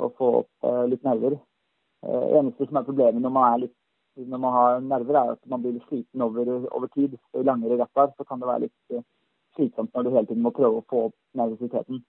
og 0.00 0.14
få 0.16 0.28
opp 0.38 0.68
litt 0.88 1.02
nerver. 1.04 1.36
Det 2.00 2.38
eneste 2.38 2.64
som 2.64 2.78
er 2.80 2.86
problemet 2.86 3.20
når 3.20 3.34
man, 3.36 3.52
er 3.52 3.58
litt, 3.66 3.74
når 4.16 4.40
man 4.40 4.56
har 4.56 4.80
nerver, 4.80 5.18
er 5.20 5.34
at 5.34 5.50
man 5.52 5.60
blir 5.60 5.76
litt 5.76 5.84
sliten 5.90 6.24
over, 6.24 6.48
over 6.72 6.88
tid. 6.94 7.18
I 7.36 7.44
langere 7.44 7.76
retter 7.76 8.14
så 8.16 8.24
kan 8.24 8.40
det 8.40 8.48
være 8.48 8.64
litt 8.64 9.04
slitsomt 9.58 9.92
når 9.92 10.02
du 10.02 10.10
hele 10.14 10.26
tiden 10.30 10.46
må 10.46 10.54
prøve 10.56 10.80
å 10.80 10.88
få 10.88 11.04
opp 11.10 11.16
nervøsiteten. 11.36 12.00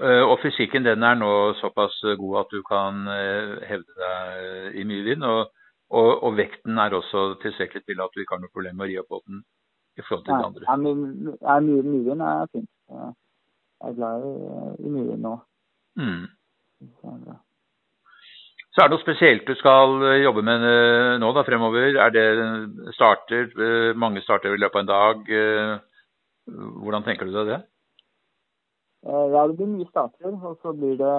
Eh, 0.00 0.22
og 0.24 0.38
fysikken 0.40 0.86
den 0.86 1.02
er 1.04 1.16
nå 1.20 1.30
såpass 1.60 1.98
god 2.16 2.36
at 2.40 2.52
du 2.54 2.62
kan 2.64 3.02
eh, 3.12 3.58
hevde 3.68 3.96
deg 3.98 4.78
i 4.80 4.84
mye 4.88 5.04
vind. 5.04 5.26
Og, 5.28 5.50
og, 5.90 6.10
og, 6.24 6.36
vekten 6.38 6.78
er 6.80 6.96
også 6.96 7.34
tilstrekkelig 7.42 7.84
til 7.84 8.00
at 8.00 8.14
du 8.14 8.22
ikke 8.22 8.38
har 8.38 8.40
noe 8.40 8.54
problem 8.54 8.78
med 8.78 8.86
å 8.86 8.88
ri 8.88 8.96
opp 9.02 9.10
båten 9.12 9.42
i 10.00 10.04
forhold 10.06 10.24
til 10.24 10.32
de 10.32 10.46
andre. 10.48 10.64
Ja, 10.64 10.76
mye, 10.80 10.96
mye, 10.96 11.82
mye 11.84 12.06
vind 12.06 12.24
er 12.24 12.48
fint. 12.54 12.70
Jeg 12.88 13.90
er 13.90 13.98
glad 13.98 14.24
i, 14.24 14.34
i 14.86 14.94
mye 14.94 15.06
vind 15.10 15.24
nå. 15.26 15.34
Mm. 16.00 16.24
Så 18.70 18.80
er 18.80 18.88
det 18.88 18.94
noe 18.94 19.02
spesielt 19.02 19.44
du 19.44 19.52
skal 19.58 19.98
jobbe 20.22 20.46
med 20.46 20.64
eh, 20.64 21.18
nå 21.20 21.34
da 21.36 21.44
fremover? 21.44 21.90
Er 22.06 22.14
det 22.16 22.26
starter, 22.96 23.52
mange 24.00 24.24
starter 24.24 24.56
i 24.56 24.62
løpet 24.62 24.80
av 24.80 24.86
en 24.86 24.92
dag? 24.94 25.84
Hvordan 26.80 27.04
tenker 27.04 27.28
du 27.28 27.36
deg 27.36 27.52
det? 27.52 27.60
Eh, 29.06 29.26
ja, 29.34 29.46
det 29.46 29.56
blir 29.56 29.70
mye 29.74 29.88
starter. 29.90 30.34
Og 30.34 30.58
så 30.62 30.72
blir 30.76 30.98
det 31.00 31.14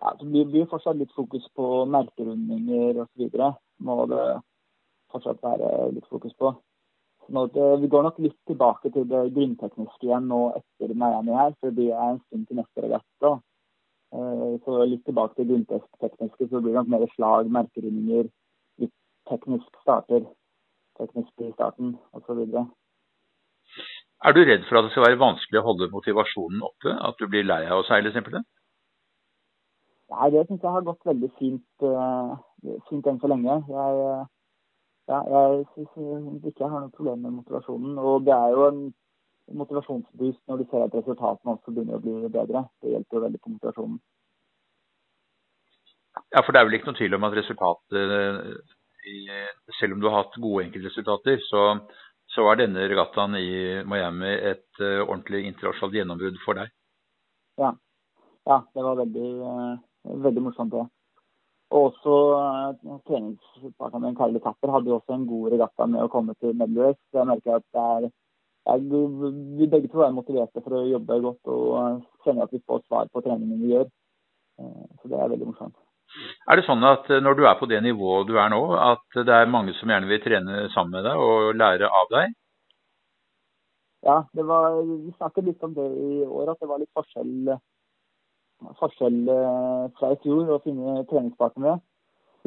ja, 0.00 0.14
det 0.20 0.26
blir, 0.26 0.46
blir 0.48 0.70
fortsatt 0.70 0.96
litt 0.96 1.12
fokus 1.12 1.46
på 1.56 1.84
merkerundinger 1.94 3.04
osv. 3.04 3.44
Må 3.84 4.06
det 4.10 4.24
fortsatt 5.12 5.42
være 5.44 5.90
litt 5.94 6.08
fokus 6.08 6.34
på. 6.38 6.54
Det, 7.30 7.66
vi 7.82 7.86
går 7.86 8.02
nok 8.02 8.16
litt 8.18 8.38
tilbake 8.48 8.90
til 8.90 9.04
det 9.06 9.20
grunntekniske 9.36 10.08
igjen 10.08 10.26
nå 10.32 10.40
etter 10.56 10.94
Miami 10.98 11.36
her, 11.36 11.52
for 11.60 11.74
det 11.76 11.92
er 11.92 12.16
en 12.16 12.18
stund 12.24 12.48
til 12.48 12.58
neste 12.58 12.82
regatta. 12.82 13.36
Eh, 14.10 14.56
så 14.64 14.80
litt 14.82 15.04
tilbake 15.06 15.38
til 15.38 15.46
grunntekniske, 15.52 16.48
så 16.48 16.58
blir 16.58 16.72
det 16.72 16.80
nok 16.80 16.90
mer 16.90 17.06
slag, 17.14 17.52
merkerundinger, 17.54 18.32
litt 18.82 18.94
teknisk 19.30 19.82
starter. 19.84 20.26
Teknisk 20.98 21.44
i 21.46 21.52
starten 21.52 21.94
osv. 22.18 22.40
Er 24.20 24.36
du 24.36 24.42
redd 24.44 24.66
for 24.68 24.78
at 24.78 24.84
det 24.84 24.92
skal 24.92 25.06
være 25.06 25.20
vanskelig 25.20 25.60
å 25.60 25.64
holde 25.64 25.92
motivasjonen 25.94 26.64
oppe? 26.66 26.92
At 26.92 27.16
du 27.20 27.28
blir 27.30 27.46
lei 27.46 27.62
av 27.66 27.80
å 27.80 27.86
seile 27.88 28.12
simpelthen? 28.12 28.44
Nei, 30.10 30.28
det 30.34 30.42
syns 30.48 30.64
jeg 30.66 30.74
har 30.74 30.84
gått 30.84 31.06
veldig 31.06 31.30
fint, 31.38 31.84
uh, 31.86 32.34
fint 32.90 33.06
enn 33.06 33.20
så 33.22 33.30
lenge. 33.30 33.56
Jeg, 33.70 34.24
ja, 35.10 35.20
jeg 35.34 35.64
syns 35.72 36.48
ikke 36.50 36.66
jeg 36.66 36.72
har 36.72 36.82
noe 36.82 36.96
problem 36.96 37.22
med 37.24 37.38
motivasjonen. 37.38 37.96
Og 37.96 38.26
det 38.26 38.34
er 38.34 38.56
jo 38.56 38.66
en 38.66 38.82
motivasjonsboost 39.62 40.42
når 40.50 40.60
du 40.60 40.66
ser 40.70 40.84
at 40.84 40.98
resultatene 40.98 41.54
også 41.54 41.72
begynner 41.72 41.96
å 41.96 42.04
bli 42.04 42.32
bedre. 42.34 42.66
Det 42.82 42.92
hjelper 42.92 43.18
jo 43.18 43.24
veldig 43.24 43.40
på 43.40 43.54
motivasjonen. 43.54 43.96
Ja, 46.34 46.42
for 46.42 46.52
det 46.52 46.60
er 46.60 46.68
vel 46.68 46.76
ikke 46.76 46.90
noen 46.90 47.00
tvil 47.00 47.16
om 47.16 47.26
at 47.26 47.34
resultatet 47.38 48.62
Selv 49.78 49.94
om 49.94 50.02
du 50.02 50.10
har 50.10 50.20
hatt 50.20 50.36
gode 50.42 50.66
enkeltresultater, 50.66 51.40
så 51.48 51.62
så 52.34 52.46
er 52.50 52.60
denne 52.60 52.86
regattaen 52.90 53.34
i 53.38 53.82
Miami 53.88 54.30
et 54.52 54.82
uh, 54.82 55.02
ordentlig 55.02 55.44
internasjonalt 55.48 55.96
gjennombrudd 55.98 56.38
for 56.44 56.60
deg. 56.60 56.70
Ja. 57.60 57.72
ja 58.46 58.58
det 58.74 58.86
var 58.86 59.00
veldig, 59.00 59.30
uh, 59.42 60.14
veldig 60.26 60.44
morsomt, 60.46 60.74
det. 60.74 60.86
Og 61.70 61.90
også 61.90 62.16
uh, 62.38 63.00
treningspartneren 63.08 64.06
min, 64.06 64.18
Karli 64.18 64.42
Tapper, 64.44 64.72
hadde 64.74 64.92
jo 64.92 65.00
også 65.00 65.16
en 65.16 65.26
god 65.30 65.50
regatta 65.56 65.90
med 65.90 66.06
å 66.06 66.12
komme 66.12 66.38
til 66.38 66.54
race. 66.78 67.02
Jeg 67.16 67.30
merker 67.32 67.58
at 67.58 67.66
det 67.74 67.86
er, 67.96 68.08
jeg, 68.70 69.04
vi 69.58 69.70
begge 69.74 69.90
to 69.90 70.06
er 70.06 70.14
motiverte 70.14 70.62
for 70.62 70.78
å 70.78 70.86
jobbe 70.86 71.22
godt 71.26 71.50
og 71.50 72.02
kjenner 72.24 72.46
at 72.46 72.54
vi 72.54 72.62
får 72.62 72.84
svar 72.86 73.10
på 73.10 73.22
treningen 73.26 73.62
vi 73.62 73.74
gjør. 73.74 73.88
Så 75.00 75.08
det 75.08 75.16
er 75.16 75.30
veldig 75.32 75.46
morsomt. 75.48 75.78
Er 76.50 76.58
det 76.58 76.66
sånn 76.66 76.82
at 76.86 77.08
når 77.22 77.38
du 77.38 77.44
er 77.46 77.56
på 77.58 77.68
det 77.70 77.80
nivået 77.84 78.28
du 78.28 78.36
er 78.40 78.50
nå, 78.52 78.60
at 78.74 79.18
det 79.26 79.34
er 79.34 79.50
mange 79.50 79.74
som 79.78 79.90
gjerne 79.90 80.10
vil 80.10 80.22
trene 80.24 80.64
sammen 80.74 80.96
med 80.96 81.06
deg 81.06 81.22
og 81.22 81.52
lære 81.58 81.90
av 82.00 82.10
deg? 82.14 82.34
Ja, 84.06 84.16
var, 84.32 84.80
vi 84.80 85.12
snakket 85.18 85.46
litt 85.46 85.62
om 85.66 85.76
det 85.76 85.86
i 85.86 86.24
år, 86.24 86.50
at 86.50 86.62
det 86.62 86.70
var 86.70 86.80
litt 86.80 86.90
forskjell, 86.96 87.52
forskjell 88.80 89.20
fra 89.98 90.12
i 90.14 90.20
fjor 90.24 90.54
å 90.56 90.60
finne 90.64 91.02
treningspartnere. 91.10 91.78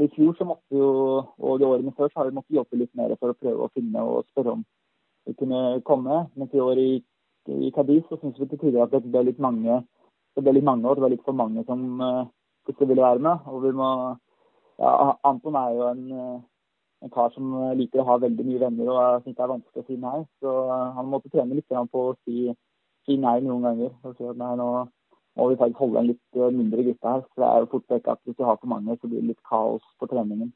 I 0.02 0.10
fjor 0.16 0.34
så 0.38 0.48
måtte 0.50 0.74
vi 0.74 0.82
jo, 0.82 1.22
og 1.38 1.60
de 1.62 1.70
årene 1.70 1.94
før 1.94 2.10
så 2.10 2.20
har 2.22 2.30
vi 2.30 2.38
måttet 2.40 2.58
jobbe 2.58 2.80
litt 2.82 2.94
mer 2.98 3.14
for 3.20 3.30
å 3.30 3.38
prøve 3.38 3.68
å 3.68 3.74
finne 3.78 4.02
og 4.02 4.26
spørre 4.32 4.56
om 4.58 4.64
vi 5.28 5.36
kunne 5.38 5.60
komme. 5.86 6.24
Men 6.34 6.50
i 6.50 6.64
år 6.64 6.82
i, 6.82 6.94
i 7.54 7.70
Cadiz 7.76 8.08
så 8.10 8.18
syns 8.18 8.40
vi 8.42 8.50
til 8.50 8.64
tider 8.64 8.88
at 8.88 8.96
det 8.96 9.06
ble 9.06 9.28
litt 9.30 9.42
mange 9.44 9.84
det 10.34 10.42
ble 10.42 10.56
litt 10.58 10.66
mange 10.66 10.90
år. 10.90 10.98
Det 10.98 11.06
var 11.06 11.14
litt 11.14 11.28
for 11.28 11.38
mange 11.38 11.62
som 11.68 12.02
uh, 12.02 12.26
ikke 12.72 12.88
ville 12.88 13.04
være 13.04 13.20
med. 13.20 13.48
Og 13.52 13.64
vi 13.66 13.72
må 13.76 13.90
ja, 14.80 15.14
Anton 15.28 15.56
er 15.56 15.76
jo 15.76 15.88
en, 15.90 16.04
en, 17.04 17.12
kar 17.14 17.30
som 17.36 17.52
liker 17.78 18.02
å 18.02 18.08
ha 18.08 18.18
veldig 18.24 18.46
mye 18.48 18.62
venner, 18.64 18.90
og 18.90 19.00
jeg 19.02 19.24
syns 19.24 19.38
det 19.38 19.46
er 19.46 19.52
vanskelig 19.54 19.84
å 19.84 19.88
si 19.88 20.00
nei. 20.02 20.20
Så 20.42 20.54
uh, 20.70 20.90
han 20.98 21.12
måtte 21.12 21.32
trene 21.34 21.60
litt 21.60 21.70
på 21.70 22.04
å 22.10 22.18
si, 22.24 22.50
si 23.08 23.18
nei 23.22 23.40
noen 23.46 23.68
ganger. 23.70 23.96
Og 24.04 24.18
si 24.18 24.28
at 24.30 24.40
nei, 24.40 24.54
nå 24.60 24.70
må 25.38 25.50
vi 25.50 25.58
faktisk 25.60 25.82
holde 25.82 26.02
en 26.02 26.10
litt 26.12 26.38
eh, 26.38 26.54
mindre 26.54 26.86
gruppe 26.86 27.10
her. 27.10 27.26
For 27.34 27.44
det 27.44 27.50
er 27.50 27.64
jo 27.64 27.72
fort 27.72 27.96
vekk 27.96 28.10
at 28.14 28.22
hvis 28.22 28.38
du 28.38 28.46
har 28.46 28.60
for 28.60 28.70
mange, 28.70 28.98
så 29.00 29.10
blir 29.10 29.22
det 29.22 29.32
litt 29.32 29.50
kaos 29.50 29.86
på 30.00 30.10
treningen. 30.12 30.52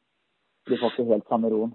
Du 0.69 0.75
får 0.77 0.93
ikke 0.93 1.11
helt 1.13 1.31
samme 1.31 1.49
roen. 1.53 1.73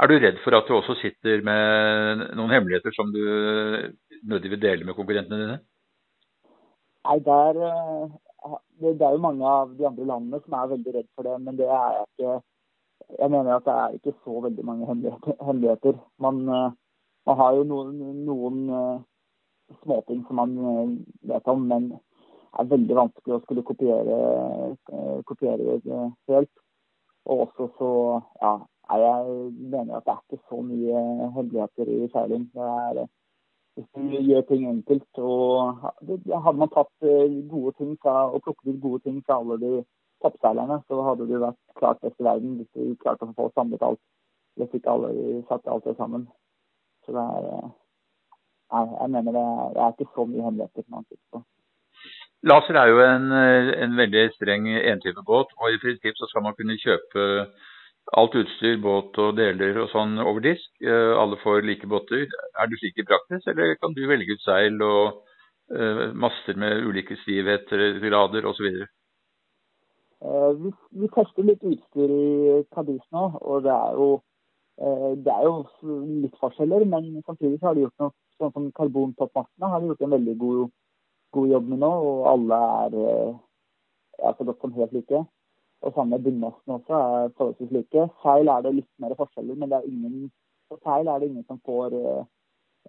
Er 0.00 0.08
du 0.08 0.16
redd 0.16 0.40
for 0.44 0.56
at 0.56 0.68
du 0.68 0.74
også 0.76 0.96
sitter 1.00 1.44
med 1.44 2.24
noen 2.36 2.52
hemmeligheter 2.52 2.92
som 2.96 3.12
du 3.12 3.22
nødig 4.28 4.52
vil 4.52 4.62
dele 4.62 4.88
med 4.88 4.96
konkurrentene 4.96 5.40
dine? 5.40 5.58
Nei, 7.02 7.18
der, 7.26 7.60
eh, 7.68 8.10
det, 8.80 8.94
det 8.98 9.06
er 9.06 9.16
jo 9.16 9.26
mange 9.26 9.46
av 9.46 9.74
de 9.78 9.86
andre 9.88 10.08
landene 10.08 10.40
som 10.42 10.56
er 10.58 10.72
veldig 10.74 10.94
redd 10.96 11.08
for 11.14 11.28
det. 11.28 11.36
Men 11.44 11.60
det 11.60 11.68
er 11.68 12.02
ikke. 12.04 12.40
Jeg 13.18 13.30
mener 13.34 13.56
at 13.56 13.66
det 13.66 13.74
er 13.74 13.96
ikke 13.98 14.14
så 14.24 14.40
veldig 14.44 14.64
mange 14.64 14.86
hemmeligheter. 14.88 15.98
Man, 16.22 16.42
eh, 16.48 16.74
man 17.26 17.40
har 17.40 17.56
jo 17.58 17.64
noen, 17.68 17.96
noen 18.26 18.60
småting 19.82 20.24
som 20.26 20.36
man 20.36 20.58
eh, 20.58 20.92
vet 21.32 21.48
om, 21.48 21.66
men 21.68 21.88
det 21.92 22.60
er 22.60 22.70
veldig 22.72 22.98
vanskelig 22.98 23.36
å 23.36 23.40
skulle 23.44 23.64
kopiere, 23.66 24.18
eh, 24.92 25.18
kopiere 25.28 25.78
det 25.84 26.02
helt. 26.30 26.52
Og 27.30 27.46
også 27.46 27.68
så 27.78 27.90
ja, 28.42 28.52
jeg 28.92 29.52
mener 29.72 29.96
at 29.96 30.06
det 30.06 30.14
er 30.14 30.22
ikke 30.22 30.48
så 30.50 30.60
mye 30.66 31.02
hemmeligheter 31.36 31.90
i 31.90 32.08
seiling. 32.12 32.48
Det 32.54 32.68
er, 32.68 33.06
hvis 33.76 33.88
du 33.96 34.16
gjør 34.28 34.44
ting 34.48 34.68
enkelt 34.68 35.18
og 35.18 35.82
Hadde 36.44 36.58
man 36.60 36.72
tatt 36.72 37.08
eh, 37.08 37.36
gode 37.50 37.72
ting 37.78 37.96
fra, 38.02 38.28
og 38.32 38.42
plukket 38.44 38.74
ut 38.74 38.82
gode 38.86 39.02
ting 39.06 39.20
fra 39.26 39.38
alle 39.40 39.58
de 39.62 39.72
toppseilerne, 40.22 40.80
så 40.88 41.02
hadde 41.08 41.28
du 41.28 41.38
vært 41.42 41.60
klart 41.78 42.02
best 42.04 42.20
i 42.20 42.26
verden 42.26 42.58
hvis 42.58 42.72
du 42.76 42.96
klarte 43.02 43.26
å 43.26 43.36
få 43.38 43.48
samlet 43.54 43.84
alt. 43.86 44.02
Hvis 44.60 44.74
ikke 44.76 44.92
alle 44.92 45.40
satte 45.48 45.72
alt 45.72 45.86
det 45.88 45.96
sammen. 45.96 46.28
Så 47.06 47.16
det 47.16 47.22
er 47.22 47.70
Nei, 48.72 48.86
jeg 48.88 49.10
mener 49.12 49.34
det, 49.36 49.48
det 49.74 49.80
er 49.84 49.90
ikke 49.92 50.14
så 50.16 50.24
mye 50.24 50.44
hemmeligheter 50.46 50.84
man 50.88 51.02
sitter 51.04 51.26
på. 51.34 51.40
Laser 52.48 52.78
er 52.80 52.88
jo 52.88 53.02
en, 53.04 53.26
en 53.84 53.98
veldig 53.98 54.22
streng 54.32 54.64
entypebåt, 54.72 55.52
og 55.60 55.74
i 55.74 55.80
prinsipp 55.82 56.16
så 56.16 56.28
skal 56.30 56.46
man 56.46 56.56
kunne 56.56 56.78
kjøpe 56.80 57.26
alt 58.18 58.34
utstyr, 58.36 58.78
båt 58.82 59.18
og 59.22 59.36
deler 59.38 59.78
og 59.82 59.90
sånn 59.92 60.18
over 60.20 60.42
disk. 60.44 60.70
Eh, 60.84 61.12
alle 61.18 61.38
får 61.42 61.62
like 61.66 61.88
båter. 61.88 62.26
Er 62.60 62.70
du 62.70 62.76
slik 62.78 62.98
i 62.98 63.06
praksis, 63.08 63.46
eller 63.50 63.76
kan 63.80 63.94
du 63.96 64.02
velge 64.10 64.36
ut 64.36 64.42
seil 64.44 64.80
og 64.82 65.22
uh, 65.72 66.10
master 66.12 66.58
med 66.58 66.82
ulike 66.88 67.16
stivheter, 67.22 68.00
grader 68.02 68.48
osv.? 68.50 68.82
Uh, 70.22 70.50
vi, 70.58 70.74
vi 71.00 71.08
tester 71.14 71.46
litt 71.46 71.62
utstyr 71.66 72.12
i 72.12 72.58
Cadiz 72.74 73.02
nå, 73.14 73.30
og 73.40 73.64
det 73.66 73.72
er 73.72 73.96
jo 74.00 74.10
det 74.82 75.30
er 75.30 75.42
jo 75.44 75.58
litt 76.24 76.38
forskjeller, 76.40 76.82
men 76.88 77.20
samtidig 77.26 77.58
så 77.60 77.68
har 77.68 77.76
de 77.76 77.84
gjort 77.84 78.00
noe 78.02 78.14
sånn 78.42 78.54
som 78.54 78.70
karbontoppmastene 78.76 79.70
har 79.70 79.82
de 79.82 79.90
gjort 79.90 80.04
en 80.06 80.14
veldig 80.16 80.34
god, 80.40 80.72
god, 81.36 81.48
jobb 81.54 81.70
med 81.70 81.82
nå. 81.84 81.92
Og 82.08 82.26
alle 82.32 82.58
er 82.78 82.98
eh, 83.02 83.30
ja, 84.18 84.34
så 84.36 84.46
godt 84.48 84.60
som 84.64 84.74
helt 84.76 84.94
like. 84.96 85.24
Og 85.82 85.94
samme 85.96 86.18
bunnmassene 86.22 86.74
også 86.78 86.98
er 86.98 87.32
forholdsvis 87.36 87.72
like. 87.74 88.06
Feil 88.22 88.48
er 88.48 88.60
det 88.64 88.74
litt 88.76 88.90
mer 89.02 89.14
forskjeller, 89.18 89.56
men 89.58 89.70
det 89.70 89.78
er 89.80 89.88
ingen, 89.90 90.28
på 90.70 90.78
feil 90.86 91.08
er 91.10 91.18
det 91.18 91.30
ingen 91.30 91.46
som 91.48 91.58
får, 91.66 91.96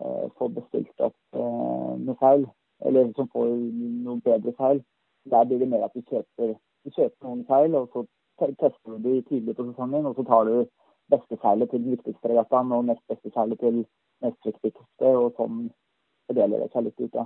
uh, 0.02 0.28
får 0.38 0.52
bestilt 0.60 1.06
opp 1.08 1.18
uh, 1.38 1.94
noe 2.06 2.18
feil. 2.22 2.46
Eller 2.86 3.10
som 3.18 3.30
får 3.34 3.50
noe 4.06 4.22
bedre 4.26 4.54
feil. 4.60 4.84
Der 5.32 5.46
blir 5.50 5.60
det 5.60 5.70
mer 5.72 5.88
at 5.88 5.96
du 5.96 6.02
kjøper, 6.02 6.56
du 6.84 6.92
kjøper 6.92 7.28
noen 7.28 7.46
feil, 7.50 7.76
og 7.80 7.90
så 7.94 8.06
tester 8.60 8.98
du 8.98 8.98
de 9.08 9.22
tidlig 9.30 9.56
på 9.58 9.66
sesongen. 9.70 10.06
Og 10.10 10.18
så 10.20 10.26
tar 10.30 10.50
du 10.50 10.66
beste 11.12 11.38
feilet 11.42 11.72
til 11.72 11.82
den 11.84 11.96
viktigste 11.96 12.30
regattaen 12.30 12.72
og 12.76 12.86
nest 12.90 13.04
beste 13.10 13.32
feilet 13.34 13.60
til 13.60 13.86
nest 14.24 14.46
viktigste, 14.46 15.16
og 15.18 15.34
sånn 15.40 15.66
fordeler 16.30 16.62
det 16.62 16.70
seg 16.74 16.86
litt 16.88 17.02
ut. 17.02 17.16
da. 17.16 17.26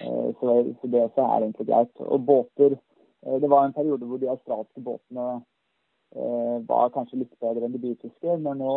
Uh, 0.00 0.30
så, 0.40 0.56
så 0.80 0.90
det 0.94 1.04
så 1.14 1.26
er 1.26 1.44
egentlig 1.44 1.68
greit. 1.68 1.92
Og 2.00 2.24
båter 2.26 2.76
eh, 2.76 2.80
Det 3.22 3.50
var 3.50 3.64
en 3.64 3.74
periode 3.76 4.06
hvor 4.08 4.18
de 4.18 4.30
australske 4.32 4.82
båtene 4.82 5.26
eh, 6.16 6.56
var 6.68 6.90
kanskje 6.94 7.20
litt 7.20 7.34
bedre 7.42 7.68
enn 7.68 7.74
de 7.76 7.82
britiske, 7.82 8.36
men 8.42 8.58
nå 8.58 8.72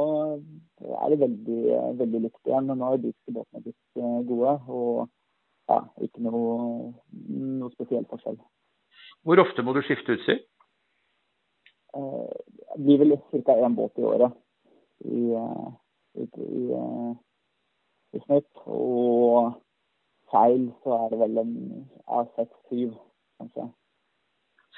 er 0.85 1.13
det 1.13 1.21
veldig, 1.23 1.61
veldig 2.01 2.21
likt 2.27 2.51
igjen. 2.51 2.69
Nå 2.69 2.77
har 2.85 2.97
de 2.97 3.07
britiske 3.07 3.33
båtene 3.33 3.63
blitt 3.65 4.03
gode, 4.29 4.57
og 4.69 5.07
ja, 5.71 5.79
ikke 6.05 6.21
noe, 6.27 6.91
noe 7.33 7.73
spesiell 7.73 8.05
forskjell. 8.11 8.37
Hvor 9.25 9.41
ofte 9.41 9.65
må 9.65 9.73
du 9.73 9.81
skifte 9.81 10.13
utstyr? 10.13 10.43
Det 11.95 12.83
blir 12.83 12.99
vel 13.01 13.15
ca. 13.47 13.55
én 13.55 13.75
båt 13.75 13.97
i 13.97 14.03
året 14.05 14.33
i, 14.99 15.21
i, 16.21 16.23
i, 16.23 16.61
i 18.13 18.21
snitt. 18.25 18.51
Og 18.65 19.55
seil 20.31 20.67
så 20.83 20.99
er 20.99 21.13
det 21.13 21.21
vel 21.23 21.41
en 21.41 21.55
A6-7, 22.05 22.93
kanskje. 23.39 23.67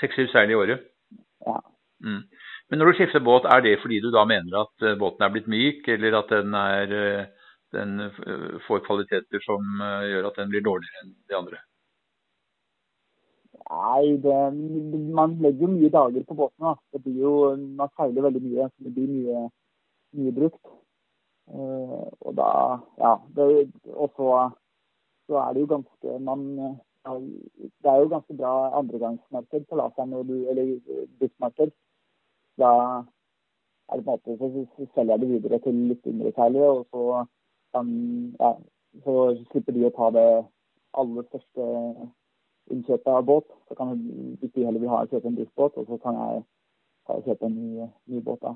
Seks-syv 0.01 0.29
seil 0.33 0.51
i 0.53 0.57
året? 0.57 0.85
Ja. 1.45 1.57
Mm. 2.05 2.23
Men 2.69 2.79
når 2.79 2.91
du 2.91 2.97
skifter 2.97 3.23
båt, 3.23 3.47
er 3.47 3.63
det 3.63 3.79
fordi 3.81 4.01
du 4.03 4.09
da 4.13 4.25
mener 4.27 4.59
at 4.61 4.85
eh, 4.85 4.97
båten 4.99 5.23
er 5.25 5.31
blitt 5.33 5.47
myk, 5.51 5.87
eller 5.95 6.19
at 6.19 6.33
den, 6.33 6.53
er, 6.53 6.93
eh, 6.97 7.53
den 7.75 7.99
eh, 8.07 8.59
får 8.67 8.83
kvaliteter 8.85 9.43
som 9.45 9.81
gjør 9.81 10.29
at 10.29 10.37
den 10.41 10.51
blir 10.51 10.65
dårligere 10.65 11.03
enn 11.03 11.15
de 11.31 11.39
andre? 11.39 11.61
Nei, 13.67 14.15
det, 14.23 14.35
man 15.15 15.35
legger 15.43 15.65
jo 15.65 15.73
mye 15.73 15.91
dager 15.91 16.25
på 16.27 16.37
båten. 16.39 16.63
Da. 16.63 16.75
Det 16.93 17.01
blir 17.03 17.23
jo, 17.23 17.33
Man 17.79 17.91
seiler 17.99 18.27
veldig 18.27 18.43
mye, 18.43 18.67
så 18.69 18.85
det 18.85 18.93
blir 18.95 19.09
mye, 19.11 19.47
mye 20.19 20.35
brukt. 20.35 20.75
Uh, 21.47 22.07
og 22.27 22.33
da 22.35 22.51
Ja. 22.99 23.13
Det, 23.35 23.43
og 23.93 24.11
så, 24.15 24.29
så, 25.27 25.37
er 25.39 25.53
det 25.53 25.61
jo 25.63 25.69
ganske 25.71 26.17
man, 26.19 26.41
Det 27.07 27.91
er 27.91 28.01
jo 28.01 28.09
ganske 28.11 28.37
bra 28.37 28.53
andregangsmarked 28.79 29.67
på 29.69 29.79
laseren, 29.79 30.13
eller 30.13 30.73
bussmarked. 31.19 31.71
Da 32.57 32.71
er 33.89 33.95
det 33.95 34.05
på 34.05 34.11
en 34.11 34.37
måte, 34.37 34.37
så 34.77 34.87
selger 34.93 35.13
jeg 35.13 35.21
det 35.21 35.29
videre 35.29 35.59
til 35.63 35.81
litt 35.91 36.07
yngre 36.11 36.33
seilere, 36.35 36.69
og 36.79 36.85
så, 36.91 37.25
kan 37.75 37.89
ja, 38.39 38.53
så 39.05 39.17
slipper 39.51 39.75
de 39.75 39.87
å 39.87 39.95
ta 39.95 40.09
det 40.15 40.29
aller 40.97 41.27
største 41.29 41.67
innkjøpet 42.73 43.11
av 43.13 43.27
båt. 43.27 43.51
Så 43.67 43.77
kan 43.79 43.93
hvis 44.41 44.53
de 44.55 44.65
heller 44.65 44.83
vil 44.83 44.91
ha 44.91 45.03
kjøpe 45.05 45.31
en 45.31 45.37
driftsbåt, 45.37 45.77
og 45.77 45.91
så 45.91 45.99
kan 46.03 46.19
jeg, 46.23 46.41
ta 47.07 47.19
og 47.19 47.29
kjøpe 47.29 47.47
en 47.47 47.59
ny, 47.59 47.91
ny 48.11 48.23
båt. 48.23 48.41
da. 48.41 48.55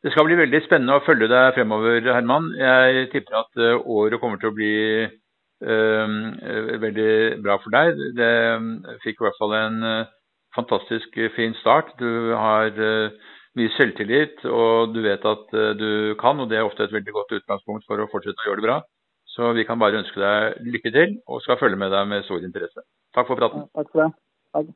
Det 0.00 0.12
skal 0.12 0.24
bli 0.28 0.36
veldig 0.38 0.60
spennende 0.64 0.96
å 0.96 1.04
følge 1.04 1.28
deg 1.28 1.56
fremover, 1.56 1.98
Herman. 2.14 2.52
Jeg 2.56 3.10
tipper 3.12 3.42
at 3.42 3.60
eh, 3.60 3.80
året 3.80 4.20
kommer 4.20 4.40
til 4.40 4.52
å 4.52 4.56
bli 4.56 4.72
veldig 5.60 7.42
bra 7.44 7.58
for 7.60 7.74
deg. 7.74 7.98
Det 8.16 8.30
fikk 9.04 9.20
i 9.20 9.26
hvert 9.26 9.40
fall 9.40 9.56
en 9.58 9.82
øh, 9.84 10.06
fantastisk 10.56 11.18
fin 11.36 11.52
start. 11.60 11.92
Du 12.00 12.32
har 12.34 12.72
mye 13.58 13.74
selvtillit, 13.76 14.44
og 14.46 14.94
du 14.94 15.02
vet 15.04 15.26
at 15.26 15.52
du 15.78 16.16
kan, 16.20 16.40
og 16.40 16.48
det 16.50 16.58
er 16.58 16.66
ofte 16.66 16.86
et 16.86 16.94
veldig 16.94 17.14
godt 17.14 17.36
utgangspunkt 17.38 17.86
for 17.86 18.02
å 18.02 18.08
fortsette 18.10 18.42
å 18.46 18.50
gjøre 18.50 18.62
det 18.62 18.68
bra. 18.68 18.80
Så 19.30 19.52
vi 19.54 19.64
kan 19.66 19.78
bare 19.78 20.00
ønske 20.02 20.18
deg 20.18 20.58
lykke 20.74 20.94
til, 20.96 21.16
og 21.30 21.42
skal 21.44 21.58
følge 21.60 21.78
med 21.78 21.94
deg 21.94 22.08
med 22.10 22.26
stor 22.26 22.42
interesse. 22.42 22.82
Takk 23.14 23.30
for 23.30 23.38
praten. 23.38 23.68
Takk 23.78 23.92
for 23.92 24.02
det. 24.02 24.10
Takk. 24.56 24.72